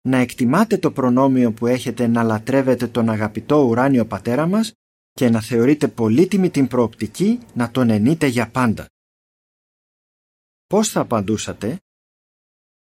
Να 0.02 0.18
εκτιμάτε 0.18 0.78
το 0.78 0.92
προνόμιο 0.92 1.54
που 1.54 1.68
έχετε 1.68 2.08
να 2.08 2.24
λατρεύετε 2.24 2.88
τον 2.88 3.10
αγαπητό 3.10 3.64
ουράνιο 3.64 4.06
πατέρα 4.06 4.48
μας 4.48 4.74
και 5.12 5.30
να 5.30 5.42
θεωρείτε 5.42 5.88
πολύτιμη 5.88 6.50
την 6.50 6.68
προοπτική 6.68 7.40
να 7.54 7.72
τον 7.72 7.90
ενείτε 7.90 8.28
για 8.28 8.50
πάντα. 8.50 8.88
Πώς 10.68 10.90
θα 10.90 11.00
απαντούσατε; 11.00 11.80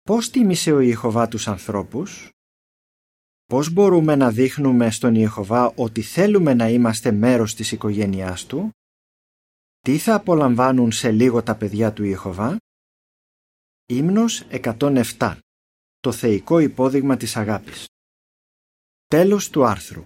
Πώς 0.02 0.30
τίμησε 0.30 0.72
ο 0.72 0.80
Ιεχωβά 0.80 1.28
τους 1.28 1.48
ανθρώπους; 1.48 2.30
Πώς 3.48 3.70
μπορούμε 3.70 4.16
να 4.16 4.32
δείχνουμε 4.32 4.92
στον 4.92 5.16
Ιεχωβά 5.16 5.74
ότι 5.76 6.02
θέλουμε 6.02 6.54
να 6.54 6.70
είμαστε 6.70 7.12
μέρος 7.12 7.56
της 7.56 7.72
οικογένειάς 7.72 8.46
Του; 8.46 8.72
Τι 9.80 9.98
θα 9.98 10.16
απολαμβάνουν 10.16 10.92
σε 10.92 11.12
λίγο 11.12 11.44
τα 11.44 11.56
παιδιά 11.56 11.94
του 11.94 12.04
Ιεχωβά; 12.04 12.58
Ύμνος 13.86 14.46
107. 14.50 15.38
Το 16.00 16.12
θεϊκό 16.12 16.60
υπόδειγμα 16.60 17.18
της 17.18 17.36
αγάπης. 17.36 17.86
Τέλος 19.06 19.50
του 19.50 19.66
άρθρου. 19.66 20.04